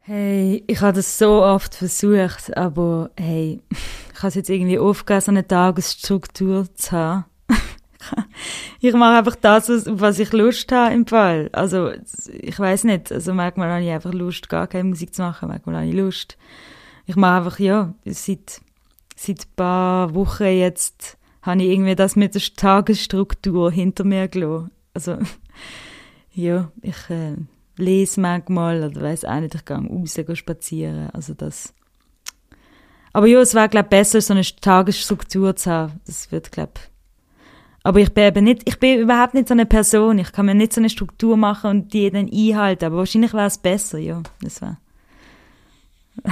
Hey, 0.00 0.62
ich 0.66 0.80
habe 0.80 0.96
das 0.96 1.16
so 1.18 1.42
oft 1.42 1.74
versucht, 1.74 2.54
aber 2.56 3.10
hey, 3.16 3.60
ich 4.12 4.18
habe 4.18 4.28
es 4.28 4.34
jetzt 4.34 4.50
irgendwie 4.50 4.78
aufgegeben, 4.78 5.20
so 5.20 5.30
eine 5.30 5.46
Tagesstruktur 5.46 6.66
zu 6.74 6.92
haben. 6.92 7.24
Ich 8.80 8.94
mache 8.94 9.18
einfach 9.18 9.36
das, 9.36 9.68
was 9.68 10.18
ich 10.18 10.32
Lust 10.32 10.70
habe 10.72 10.94
im 10.94 11.06
Fall. 11.06 11.48
Also, 11.52 11.90
ich 12.32 12.58
weiß 12.58 12.84
nicht. 12.84 13.12
Also, 13.12 13.34
manchmal 13.34 13.70
habe 13.70 13.84
ich 13.84 13.90
einfach 13.90 14.12
Lust, 14.12 14.48
gar 14.48 14.66
keine 14.66 14.84
Musik 14.84 15.14
zu 15.14 15.22
machen. 15.22 15.48
Manchmal 15.48 15.76
habe 15.76 15.86
ich 15.86 15.94
Lust. 15.94 16.36
Ich 17.06 17.16
mache 17.16 17.38
einfach, 17.38 17.58
ja, 17.58 17.94
seit, 18.04 18.60
seit 19.16 19.40
ein 19.40 19.56
paar 19.56 20.14
Wochen 20.14 20.44
jetzt 20.44 21.18
habe 21.42 21.62
ich 21.62 21.70
irgendwie 21.70 21.94
das 21.94 22.16
mit 22.16 22.34
der 22.34 22.42
Tagesstruktur 22.42 23.70
hinter 23.70 24.04
mir 24.04 24.28
gelassen. 24.28 24.70
Also, 24.94 25.18
ja, 26.32 26.70
ich 26.82 27.10
äh, 27.10 27.36
lese 27.76 28.20
manchmal 28.20 28.84
oder 28.84 29.02
weiß 29.02 29.24
auch 29.24 29.40
nicht, 29.40 29.54
ich 29.54 29.64
gehe 29.64 29.76
raus, 29.76 30.14
gehe 30.14 30.36
spazieren. 30.36 31.10
Also, 31.10 31.34
das. 31.34 31.74
Aber 33.12 33.26
ja, 33.26 33.40
es 33.40 33.54
wäre, 33.54 33.68
glaube 33.68 33.86
ich, 33.86 33.90
besser, 33.90 34.20
so 34.20 34.32
eine 34.32 34.42
Tagesstruktur 34.42 35.54
zu 35.54 35.70
haben. 35.70 36.00
Das 36.06 36.32
wird, 36.32 36.50
glaube 36.50 36.72
ich, 36.76 36.93
aber 37.86 38.00
ich 38.00 38.12
bin 38.14 38.24
eben 38.24 38.44
nicht, 38.44 38.62
ich 38.64 38.80
bin 38.80 38.98
überhaupt 38.98 39.34
nicht 39.34 39.46
so 39.46 39.52
eine 39.52 39.66
Person. 39.66 40.18
Ich 40.18 40.32
kann 40.32 40.46
mir 40.46 40.54
nicht 40.54 40.72
so 40.72 40.80
eine 40.80 40.88
Struktur 40.88 41.36
machen 41.36 41.70
und 41.70 41.92
die 41.92 42.10
dann 42.10 42.30
einhalten. 42.32 42.86
Aber 42.86 42.96
wahrscheinlich 42.96 43.34
wäre 43.34 43.46
es 43.46 43.58
besser, 43.58 43.98
ja. 43.98 44.22
Das 44.40 44.62
wäre. 44.62 44.78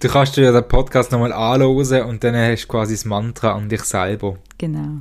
du 0.00 0.08
kannst 0.08 0.36
dir 0.36 0.44
ja 0.44 0.52
den 0.52 0.68
Podcast 0.68 1.10
nochmal 1.10 1.32
anhören 1.32 2.08
und 2.08 2.22
dann 2.22 2.36
hast 2.36 2.64
du 2.64 2.68
quasi 2.68 2.94
das 2.94 3.04
Mantra 3.04 3.54
an 3.54 3.68
dich 3.68 3.82
selber. 3.82 4.38
Genau. 4.58 5.00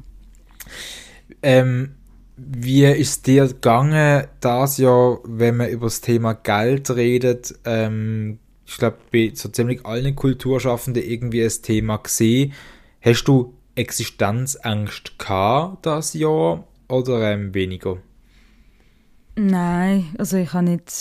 Ähm, 1.44 1.94
wie 2.36 2.86
ist 2.86 3.10
es 3.10 3.22
dir 3.22 3.48
gegangen, 3.48 4.26
das 4.42 4.80
Jahr, 4.80 5.20
wenn 5.24 5.58
man 5.58 5.70
über 5.70 5.86
das 5.86 6.02
Thema 6.02 6.34
Geld 6.34 6.90
redet? 6.90 7.54
Ähm, 7.64 8.40
ich 8.66 8.78
glaube, 8.78 8.98
bei 9.12 9.32
so 9.36 9.50
ziemlich 9.50 9.86
allen 9.86 10.16
Kulturschaffenden 10.16 11.04
irgendwie 11.04 11.44
ein 11.44 11.52
Thema 11.62 11.98
gesehen. 11.98 12.54
Hast 13.02 13.26
du 13.26 13.54
Existenzangst 13.76 15.20
gehabt 15.20 15.86
das 15.86 16.14
Jahr 16.14 16.64
oder 16.88 17.32
ähm, 17.32 17.54
weniger? 17.54 17.98
Nein, 19.36 20.16
also 20.18 20.38
ich 20.38 20.54
habe 20.54 20.66
nicht 20.66 20.92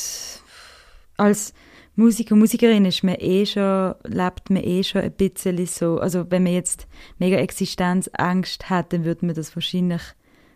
als 1.17 1.55
Musiker, 1.97 2.35
Musikerin 2.35 2.85
ist 2.85 3.05
man 3.05 3.15
eh 3.21 3.47
schon, 3.47 3.95
lebt 4.03 4.51
man 4.51 4.65
eh 4.65 4.83
schon 4.83 5.03
ein 5.03 5.13
bisschen 5.13 5.65
so, 5.67 5.99
also 5.99 6.29
wenn 6.31 6.43
man 6.43 6.53
jetzt 6.53 6.89
mega 7.19 7.37
Existenzangst 7.37 8.69
hat, 8.69 8.93
dann 8.93 9.05
würde 9.05 9.27
man 9.27 9.37
das 9.37 9.55
wahrscheinlich 9.55 10.03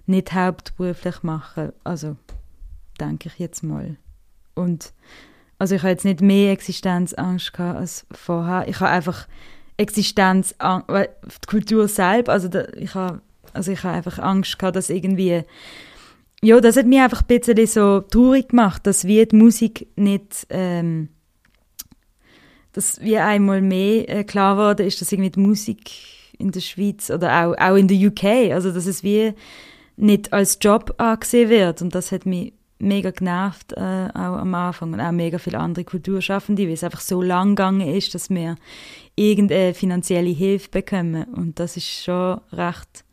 nicht 0.07 0.33
hauptberuflich 0.33 1.23
machen, 1.23 1.73
also 1.85 2.17
denke 2.99 3.29
ich 3.29 3.39
jetzt 3.39 3.63
mal. 3.63 3.97
Und 4.55 4.93
also 5.61 5.77
ich 5.77 5.83
habe 5.83 5.91
jetzt 5.91 6.05
nicht 6.05 6.21
mehr 6.21 6.51
Existenzangst 6.51 7.53
gehabt 7.53 7.79
als 7.79 8.07
vorher, 8.11 8.67
ich 8.67 8.81
habe 8.81 8.91
einfach 8.91 9.29
Existenz, 9.79 10.55
die 10.59 11.47
Kultur 11.47 11.89
selbst, 11.89 12.29
also 12.29 12.49
da, 12.49 12.67
ich 12.77 12.95
habe 12.95 13.23
also 13.55 13.73
ich 13.73 13.83
habe 13.83 13.97
einfach 13.97 14.19
Angst 14.19 14.59
gehabt, 14.59 14.77
dass 14.77 14.91
irgendwie 14.91 15.43
ja, 16.41 16.61
das 16.61 16.77
hat 16.77 16.87
mich 16.87 17.01
einfach 17.01 17.23
ein 17.23 17.27
bisschen 17.41 17.67
so 17.67 18.01
traurig 18.01 18.51
gemacht, 18.51 18.87
dass 18.87 19.07
wie 19.07 19.25
die 19.25 19.35
Musik 19.35 19.89
nicht 19.97 20.47
ähm, 20.51 21.09
dass 22.73 23.01
wie 23.01 23.19
einmal 23.19 23.61
mehr 23.61 24.09
äh, 24.09 24.25
klar 24.25 24.57
wurde, 24.57 24.85
ist, 24.85 25.01
dass 25.01 25.11
irgendwie 25.11 25.31
die 25.31 25.41
Musik 25.41 25.91
in 26.39 26.53
der 26.53 26.61
Schweiz 26.61 27.11
oder 27.11 27.45
auch, 27.45 27.55
auch 27.59 27.75
in 27.75 27.89
der 27.89 27.97
UK, 27.97 28.53
also 28.53 28.71
dass 28.71 28.87
es 28.87 29.03
wie 29.03 29.33
nicht 29.97 30.33
als 30.33 30.59
Job 30.61 30.95
angesehen 30.99 31.51
wird. 31.51 31.83
Und 31.83 31.95
das 31.95 32.13
hat 32.13 32.25
mich 32.25 32.53
mega 32.79 33.11
genervt 33.11 33.73
äh, 33.73 34.09
auch 34.15 34.37
am 34.37 34.55
Anfang. 34.55 34.93
Und 34.93 35.01
auch 35.01 35.11
mega 35.11 35.39
viele 35.39 35.59
andere 35.59 35.85
Kulturschaffende, 35.85 36.67
weil 36.67 36.75
es 36.75 36.85
einfach 36.85 37.01
so 37.01 37.21
lang 37.21 37.57
gegangen 37.57 37.89
ist, 37.89 38.15
dass 38.15 38.31
wir 38.31 38.55
irgendeine 39.19 39.75
finanzielle 39.75 40.31
Hilfe 40.31 40.71
bekommen. 40.71 41.25
Und 41.25 41.59
das 41.59 41.77
ist 41.77 42.05
schon 42.05 42.41
recht 42.53 43.05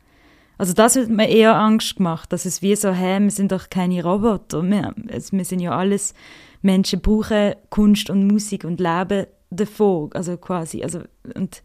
also 0.58 0.74
das 0.74 0.96
hat 0.96 1.10
mir 1.10 1.28
eher 1.28 1.58
Angst 1.58 1.98
gemacht, 1.98 2.32
dass 2.32 2.46
es 2.46 2.62
wie 2.62 2.76
so, 2.76 2.92
hey, 2.92 3.20
wir 3.20 3.32
sind 3.32 3.52
doch 3.52 3.70
keine 3.70 4.02
Roboter, 4.02 4.64
wir, 4.64 4.96
also 5.12 5.36
wir 5.38 5.44
sind 5.44 5.60
ja 5.60 5.78
alles, 5.78 6.14
Menschen 6.62 7.02
brauchen 7.02 7.56
Kunst 7.70 8.10
und 8.10 8.26
Musik 8.28 8.64
und 8.64 8.80
leben 8.80 9.28
davon, 9.50 10.12
also 10.14 10.38
quasi, 10.38 10.82
also 10.82 11.02
und 11.36 11.62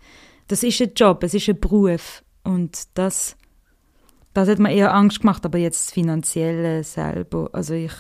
das 0.49 0.65
ist 0.65 0.81
ein 0.81 0.91
Job, 0.97 1.23
es 1.23 1.35
ist 1.35 1.49
ein 1.49 1.61
Beruf. 1.61 2.25
Und 2.43 2.89
das 2.95 3.37
das 4.33 4.49
hat 4.49 4.59
mir 4.61 4.73
eher 4.73 4.95
Angst 4.95 5.21
gemacht, 5.21 5.45
aber 5.45 5.59
jetzt 5.59 5.87
das 5.87 5.93
Finanzielle 5.93 6.85
selber, 6.85 7.51
also 7.53 7.75
ich, 7.75 7.93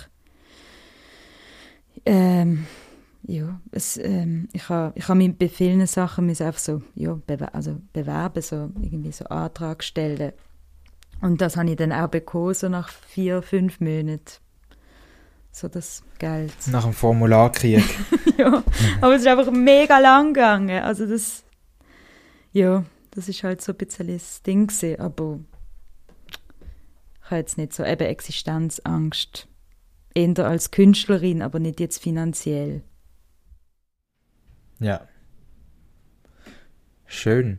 ähm, 2.06 2.66
ja, 3.22 3.60
es, 3.70 3.96
ähm, 3.98 4.48
ich 4.52 4.68
habe 4.68 4.92
ich 4.96 5.08
ha 5.08 5.14
mich 5.14 5.36
bei 5.36 5.48
vielen 5.48 5.86
Sachen 5.86 6.28
einfach 6.28 6.58
so, 6.58 6.82
ja, 6.94 7.18
bewer 7.26 7.54
also 7.54 7.76
bewerben, 7.92 8.42
so 8.42 8.70
irgendwie 8.80 9.12
so 9.12 9.26
Antrag 9.26 9.84
stellen. 9.84 10.32
Und 11.20 11.40
das 11.40 11.56
habe 11.56 11.70
ich 11.70 11.76
dann 11.76 11.92
auch 11.92 12.08
bekommen, 12.08 12.54
so 12.54 12.68
nach 12.68 12.88
vier, 12.88 13.42
fünf 13.42 13.80
Monaten. 13.80 14.40
So 15.52 15.68
das 15.68 16.02
Geld. 16.18 16.54
Nach 16.68 16.84
dem 16.84 16.92
Formularkrieg. 16.92 17.82
ja, 18.38 18.62
aber 19.00 19.14
es 19.16 19.22
ist 19.22 19.26
einfach 19.26 19.50
mega 19.50 19.98
lang 19.98 20.32
gegangen. 20.32 20.82
Also 20.82 21.06
das, 21.06 21.42
ja, 22.52 22.84
das 23.10 23.28
ist 23.28 23.42
halt 23.42 23.60
so 23.60 23.72
ein 23.72 23.78
bisschen 23.78 24.06
das 24.06 24.42
Ding 24.42 24.68
gewesen, 24.68 25.00
aber 25.00 25.40
habe 27.30 27.40
jetzt 27.40 27.58
nicht 27.58 27.72
so 27.72 27.84
eben 27.84 28.06
Existenzangst. 28.06 29.48
Eher 30.14 30.46
als 30.46 30.70
Künstlerin, 30.70 31.40
aber 31.42 31.60
nicht 31.60 31.80
jetzt 31.80 32.02
finanziell. 32.02 32.82
Ja. 34.80 35.06
Schön. 37.06 37.58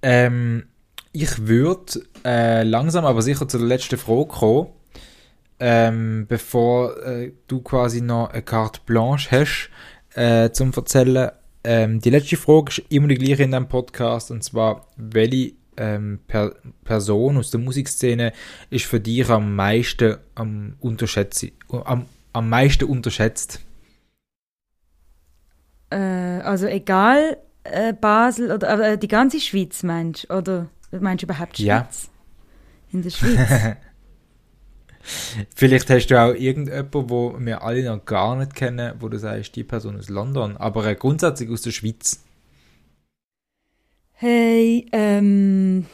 Ähm, 0.00 0.64
ich 1.12 1.46
würde 1.46 2.02
äh, 2.24 2.62
langsam 2.62 3.04
aber 3.04 3.22
sicher 3.22 3.48
zur 3.48 3.60
letzten 3.60 3.98
Frage 3.98 4.26
kommen, 4.26 4.68
ähm, 5.58 6.26
bevor 6.28 6.96
äh, 7.04 7.32
du 7.48 7.60
quasi 7.60 8.00
noch 8.00 8.30
eine 8.30 8.42
Carte 8.42 8.80
Blanche 8.86 9.30
hast 9.30 9.70
äh, 10.14 10.50
zum 10.50 10.72
Erzählen. 10.72 11.32
Ähm, 11.64 12.00
die 12.00 12.10
letzte 12.10 12.36
Frage 12.36 12.70
ist 12.70 12.82
immer 12.88 13.08
die 13.08 13.16
gleiche 13.16 13.44
in 13.44 13.52
deinem 13.52 13.68
Podcast 13.68 14.30
und 14.30 14.42
zwar, 14.42 14.86
welche 14.96 15.52
ähm, 15.76 16.20
per 16.26 16.54
Person 16.84 17.38
aus 17.38 17.50
der 17.50 17.60
Musikszene 17.60 18.32
ist 18.70 18.84
für 18.84 19.00
dich 19.00 19.28
am 19.28 19.54
meisten 19.54 20.16
am, 20.34 20.74
unterschätzt, 20.80 21.46
am, 21.70 22.06
am 22.32 22.48
meisten 22.48 22.84
unterschätzt? 22.84 23.60
Äh, 25.92 26.40
also 26.42 26.66
egal 26.66 27.36
äh, 27.64 27.92
Basel 27.92 28.50
oder 28.50 28.92
äh, 28.92 28.98
die 28.98 29.08
ganze 29.08 29.40
Schweiz 29.40 29.82
meinst 29.82 30.30
oder 30.30 30.68
meinst 30.90 31.22
du 31.22 31.26
überhaupt 31.26 31.58
Schweiz? 31.58 31.66
Ja. 31.66 31.88
In 32.92 33.02
der 33.02 33.10
Schweiz? 33.10 33.76
Vielleicht 35.54 35.90
hast 35.90 36.06
du 36.06 36.20
auch 36.20 36.34
irgendjemanden, 36.34 37.10
wo 37.10 37.36
wir 37.38 37.62
alle 37.62 37.84
noch 37.84 38.04
gar 38.04 38.36
nicht 38.36 38.54
kennen, 38.54 38.94
wo 39.00 39.08
du 39.08 39.18
sagst, 39.18 39.56
die 39.56 39.64
Person 39.64 39.98
aus 39.98 40.08
London, 40.08 40.56
aber 40.56 40.86
äh, 40.86 40.94
grundsätzlich 40.94 41.50
aus 41.50 41.62
der 41.62 41.72
Schweiz. 41.72 42.24
Hey, 44.12 44.86
ähm, 44.92 45.86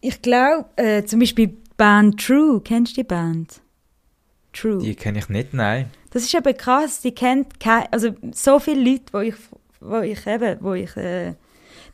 ich 0.00 0.22
glaube, 0.22 0.66
äh, 0.76 1.04
zum 1.04 1.18
Beispiel 1.18 1.56
Band 1.76 2.24
True, 2.24 2.60
kennst 2.62 2.96
du 2.96 3.02
die 3.02 3.08
Band? 3.08 3.61
True. 4.52 4.78
Die 4.78 4.94
kenne 4.94 5.18
ich 5.18 5.28
nicht, 5.28 5.54
nein. 5.54 5.90
Das 6.10 6.24
ist 6.24 6.34
eben 6.34 6.56
krass, 6.56 7.00
die 7.00 7.14
kennt 7.14 7.58
kein, 7.58 7.86
also 7.90 8.14
so 8.32 8.58
viele 8.58 8.90
Leute, 8.90 9.04
wo 9.12 9.20
ich, 9.20 9.34
wo 9.80 10.00
ich 10.00 10.26
eben, 10.26 10.58
wo 10.60 10.74
ich 10.74 10.94
äh, 10.96 11.34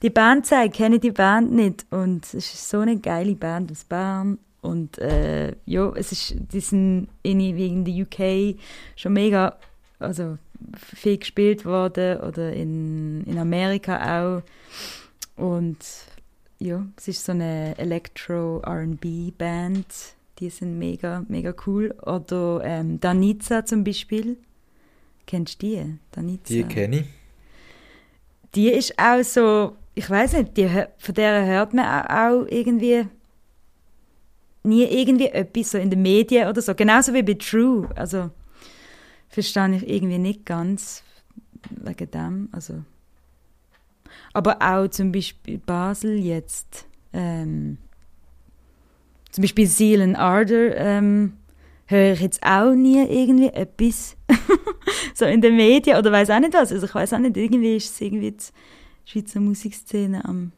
die 0.03 0.11
Band 0.11 0.47
zeige, 0.47 0.73
kennen 0.73 1.01
die 1.01 1.13
Band 1.13 1.53
nicht 1.53 1.87
und 1.91 2.25
es 2.25 2.35
ist 2.35 2.69
so 2.69 2.81
eine 2.81 2.99
geile 2.99 3.35
Band 3.35 3.71
aus 3.71 3.85
Bern 3.85 4.39
und 4.61 4.99
äh, 4.99 5.55
ja, 5.67 5.93
es 5.95 6.13
ist, 6.13 6.35
die 6.53 6.61
sind 6.61 7.09
in, 7.23 7.41
in 7.41 7.85
der 7.85 7.95
UK 7.95 8.57
schon 8.97 9.13
mega, 9.13 9.57
also 10.01 10.37
viel 10.95 11.19
gespielt 11.19 11.65
worden 11.65 12.21
oder 12.21 12.53
in, 12.53 13.23
in 13.25 13.39
Amerika 13.39 14.21
auch 14.21 14.43
und 15.37 15.79
ja, 16.59 16.85
es 16.97 17.09
ist 17.09 17.25
so 17.25 17.33
eine 17.33 17.77
Electro-R&B-Band, 17.79 19.87
die 20.39 20.51
sind 20.51 20.79
mega, 20.79 21.25
mega 21.29 21.55
cool. 21.67 21.95
Oder 22.03 22.61
ähm, 22.65 23.01
Danica 23.01 23.65
zum 23.65 23.85
Beispiel. 23.85 24.39
Kennst 25.27 25.63
du 25.63 25.67
die? 25.67 25.99
Danica. 26.13 26.45
Die 26.49 26.65
kenne 26.65 27.01
ich. 27.01 27.07
Die 28.55 28.69
ist 28.71 28.99
auch 28.99 29.23
so, 29.23 29.77
ich 29.95 30.09
weiß 30.09 30.35
nicht, 30.35 30.57
die, 30.57 30.69
von 30.99 31.15
der 31.15 31.45
hört 31.45 31.75
man 31.75 31.85
auch, 31.85 32.11
auch 32.11 32.47
irgendwie 32.49 33.07
nie 34.63 34.85
irgendwie 34.85 35.27
etwas 35.27 35.73
so 35.73 35.79
in 35.79 35.91
den 35.91 36.03
Medien 36.03 36.49
oder 36.49 36.63
so. 36.63 36.75
Genauso 36.75 37.13
wie 37.15 37.23
bei 37.23 37.35
True. 37.35 37.89
Also 37.95 38.31
verstehe 39.29 39.77
ich 39.77 39.89
irgendwie 39.89 40.19
nicht 40.19 40.47
ganz 40.47 41.03
wegen 41.71 42.11
dem. 42.11 42.49
Also. 42.53 42.85
Aber 44.33 44.59
auch 44.63 44.89
zum 44.89 45.13
Beispiel 45.13 45.59
Basel 45.59 46.17
jetzt. 46.19 46.87
Ähm, 47.13 47.79
zum 49.31 49.43
Beispiel 49.43 49.67
Seal 49.67 50.01
Ardor 50.17 50.75
ähm, 50.77 51.35
höre 51.87 52.13
ich 52.13 52.21
jetzt 52.21 52.43
auch 52.43 52.75
nie 52.75 53.03
irgendwie 53.03 53.49
etwas 53.49 54.17
so 55.15 55.25
in 55.25 55.41
den 55.41 55.57
Medien 55.57 55.99
oder 55.99 56.13
weiß 56.13 56.31
auch 56.31 56.41
nicht 56.41 56.55
was. 56.55 56.73
Also 56.73 56.87
ich 56.87 56.95
weiß 56.95 57.15
auch 57.15 57.19
nicht, 57.19 57.37
irgendwie 57.37 57.77
ist 57.77 57.95
es 57.95 58.01
irgendwie 58.01 58.33
die 58.33 58.45
Schweizer 59.11 59.41
Musikszene 59.41 60.25
am 60.25 60.53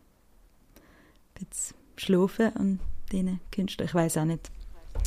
schlafen 1.97 2.55
an 2.57 2.81
diesen 3.13 3.41
Künstlern. 3.53 3.89
Ich 3.89 3.95
weiß 3.95 4.19
auch 4.19 4.25
nicht. 4.25 4.51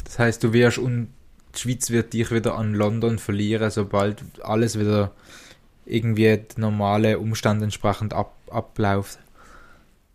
Das 0.05 0.19
heißt, 0.19 0.43
du 0.43 0.53
wirst 0.53 0.77
und 0.77 1.09
die 1.55 1.59
Schweiz 1.59 1.89
wird 1.89 2.13
dich 2.13 2.31
wieder 2.31 2.55
an 2.55 2.73
London 2.73 3.19
verlieren, 3.19 3.69
sobald 3.69 4.23
alles 4.43 4.79
wieder 4.79 5.11
irgendwie 5.85 6.39
normale 6.55 7.19
Umstände 7.19 7.65
entsprechend 7.65 8.13
ab, 8.13 8.35
abläuft. 8.49 9.19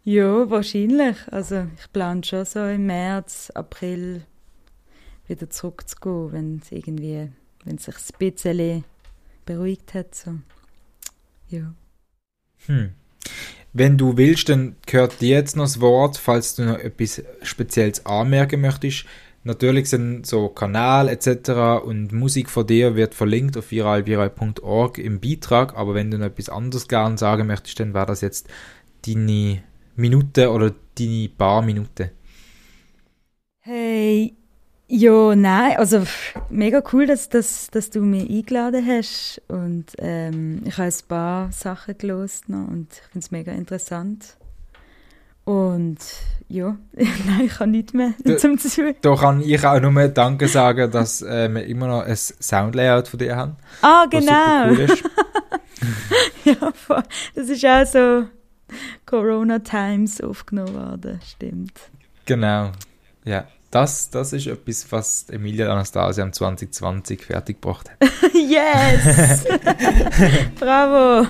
Ja, 0.09 0.49
wahrscheinlich. 0.49 1.19
Also 1.31 1.67
ich 1.79 1.93
plane 1.93 2.25
schon 2.25 2.47
so 2.47 2.65
im 2.65 2.87
März, 2.87 3.53
April 3.55 4.23
wieder 5.27 5.51
zurückzugehen, 5.51 6.33
wenn 6.33 6.63
es 6.63 6.73
irgendwie, 6.73 7.29
wenn 7.67 7.77
es 7.77 7.85
sich 7.85 7.95
ein 7.95 8.33
bisschen 8.33 8.85
beruhigt 9.45 9.93
hat. 9.93 10.15
So. 10.15 10.37
Ja. 11.51 11.75
Hm. 12.65 12.95
Wenn 13.75 13.99
du 13.99 14.17
willst, 14.17 14.49
dann 14.49 14.77
gehört 14.87 15.21
dir 15.21 15.37
jetzt 15.37 15.57
noch 15.57 15.65
das 15.65 15.83
Wort, 15.83 16.17
falls 16.17 16.55
du 16.55 16.65
noch 16.65 16.79
etwas 16.79 17.23
Spezielles 17.43 18.07
anmerken 18.07 18.63
möchtest. 18.63 19.05
Natürlich 19.45 19.91
sind 19.91 20.25
so 20.25 20.49
Kanal 20.49 21.11
etc. 21.11 21.85
und 21.85 22.13
Musik 22.13 22.49
von 22.49 22.67
dir 22.67 22.97
wird 22.97 23.15
verlinkt 23.15 23.59
auf 23.59 23.71
viralviral.org 23.71 24.97
im 24.97 25.21
Beitrag, 25.21 25.77
aber 25.77 25.93
wenn 25.93 26.11
du 26.11 26.17
noch 26.17 26.29
etwas 26.29 26.49
anderes 26.49 26.89
gerne 26.89 27.19
sagen 27.19 27.47
möchtest, 27.47 27.79
dann 27.79 27.93
wäre 27.93 28.07
das 28.07 28.23
jetzt 28.23 28.49
deine 29.07 29.63
Minute 29.99 30.51
oder 30.51 30.73
deine 30.99 31.29
paar 31.29 31.63
Minuten? 31.63 32.11
Hey, 33.61 34.35
ja, 34.87 35.37
nein, 35.37 35.77
also 35.77 36.05
mega 36.49 36.83
cool, 36.93 37.07
dass, 37.07 37.29
dass, 37.29 37.69
dass 37.71 37.91
du 37.91 38.01
mich 38.01 38.31
eingeladen 38.31 38.87
hast 38.87 39.43
und 39.49 39.87
ähm, 39.99 40.63
ich 40.65 40.79
habe 40.79 40.89
ein 40.89 41.09
paar 41.09 41.53
Sachen 41.53 41.99
gelesen 41.99 42.67
und 42.69 42.89
ich 42.93 43.13
finde 43.13 43.19
es 43.19 43.31
mega 43.31 43.53
interessant. 43.53 44.37
Und 45.45 45.99
ja, 46.49 46.77
nein, 46.93 47.47
ich 47.47 47.59
habe 47.59 47.71
nichts 47.71 47.93
mehr 47.93 48.15
da, 48.25 48.37
zum 48.39 48.57
zu 48.59 48.95
Da 49.01 49.17
kann 49.17 49.41
ich 49.41 49.67
auch 49.67 49.81
nur 49.81 50.09
Danke 50.09 50.47
sagen, 50.47 50.91
dass 50.91 51.23
äh, 51.23 51.49
wir 51.49 51.67
immer 51.67 51.89
noch 51.89 52.03
ein 52.05 52.17
Soundlayout 52.17 53.09
von 53.09 53.19
dir 53.19 53.37
haben. 53.37 53.57
Ah, 53.83 54.07
genau. 54.09 54.69
Cool 54.69 54.87
ja, 56.45 56.73
das 57.35 57.49
ist 57.49 57.65
auch 57.65 57.87
so 57.87 58.38
Corona 59.07 59.61
Times 59.61 60.21
aufgenommen 60.21 60.75
worden, 60.75 61.21
stimmt. 61.25 61.73
Genau, 62.27 62.73
ja. 63.25 63.47
Das, 63.71 64.09
das 64.09 64.33
ist 64.33 64.47
etwas, 64.47 64.91
was 64.91 65.29
Emilia 65.29 65.71
Anastasia 65.71 66.25
im 66.25 66.33
2020 66.33 67.23
fertiggebracht 67.23 67.91
hat. 67.91 67.99
yes! 68.33 69.45
Bravo! 70.59 71.27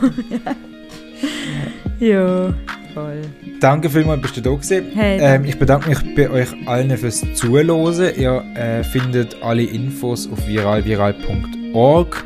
ja, 1.99 2.55
voll. 2.95 3.23
Danke 3.61 3.91
vielmals, 3.91 4.23
bist 4.23 4.37
du 4.37 4.41
da 4.41 4.51
gewesen. 4.51 4.93
Hey, 4.95 5.19
ähm, 5.21 5.45
ich 5.47 5.59
bedanke 5.59 5.89
mich 5.89 6.15
bei 6.15 6.31
euch 6.31 6.49
allen 6.69 6.97
fürs 6.97 7.25
Zuhören. 7.35 8.15
Ihr 8.17 8.45
äh, 8.55 8.85
findet 8.85 9.43
alle 9.43 9.65
Infos 9.65 10.31
auf 10.31 10.47
viralviral.org 10.47 12.25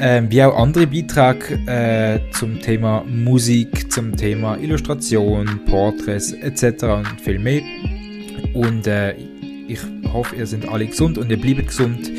ähm, 0.00 0.30
wie 0.30 0.42
auch 0.42 0.56
andere 0.56 0.86
Beiträge 0.86 1.60
äh, 1.66 2.20
zum 2.32 2.58
Thema 2.58 3.04
Musik, 3.06 3.92
zum 3.92 4.16
Thema 4.16 4.56
Illustration, 4.56 5.60
Porträts 5.66 6.32
etc. 6.32 6.84
und 6.84 7.20
viel 7.20 7.38
mehr. 7.38 7.62
Und 8.54 8.86
äh, 8.86 9.14
ich 9.68 9.80
hoffe, 10.12 10.36
ihr 10.36 10.46
seid 10.46 10.66
alle 10.68 10.86
gesund 10.86 11.18
und 11.18 11.30
ihr 11.30 11.40
bleibt 11.40 11.68
gesund. 11.68 12.10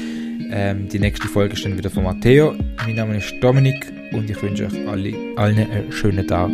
Ähm, 0.53 0.87
die 0.89 0.99
nächste 0.99 1.27
Folge 1.27 1.55
ist 1.55 1.65
dann 1.65 1.77
wieder 1.77 1.89
von 1.89 2.03
Matteo. 2.03 2.55
Mein 2.85 2.95
Name 2.95 3.17
ist 3.17 3.33
Dominik 3.41 3.91
und 4.13 4.29
ich 4.29 4.41
wünsche 4.41 4.67
euch 4.67 4.87
alle, 4.87 5.13
allen 5.35 5.57
einen 5.57 5.91
schönen 5.91 6.27
Tag. 6.27 6.51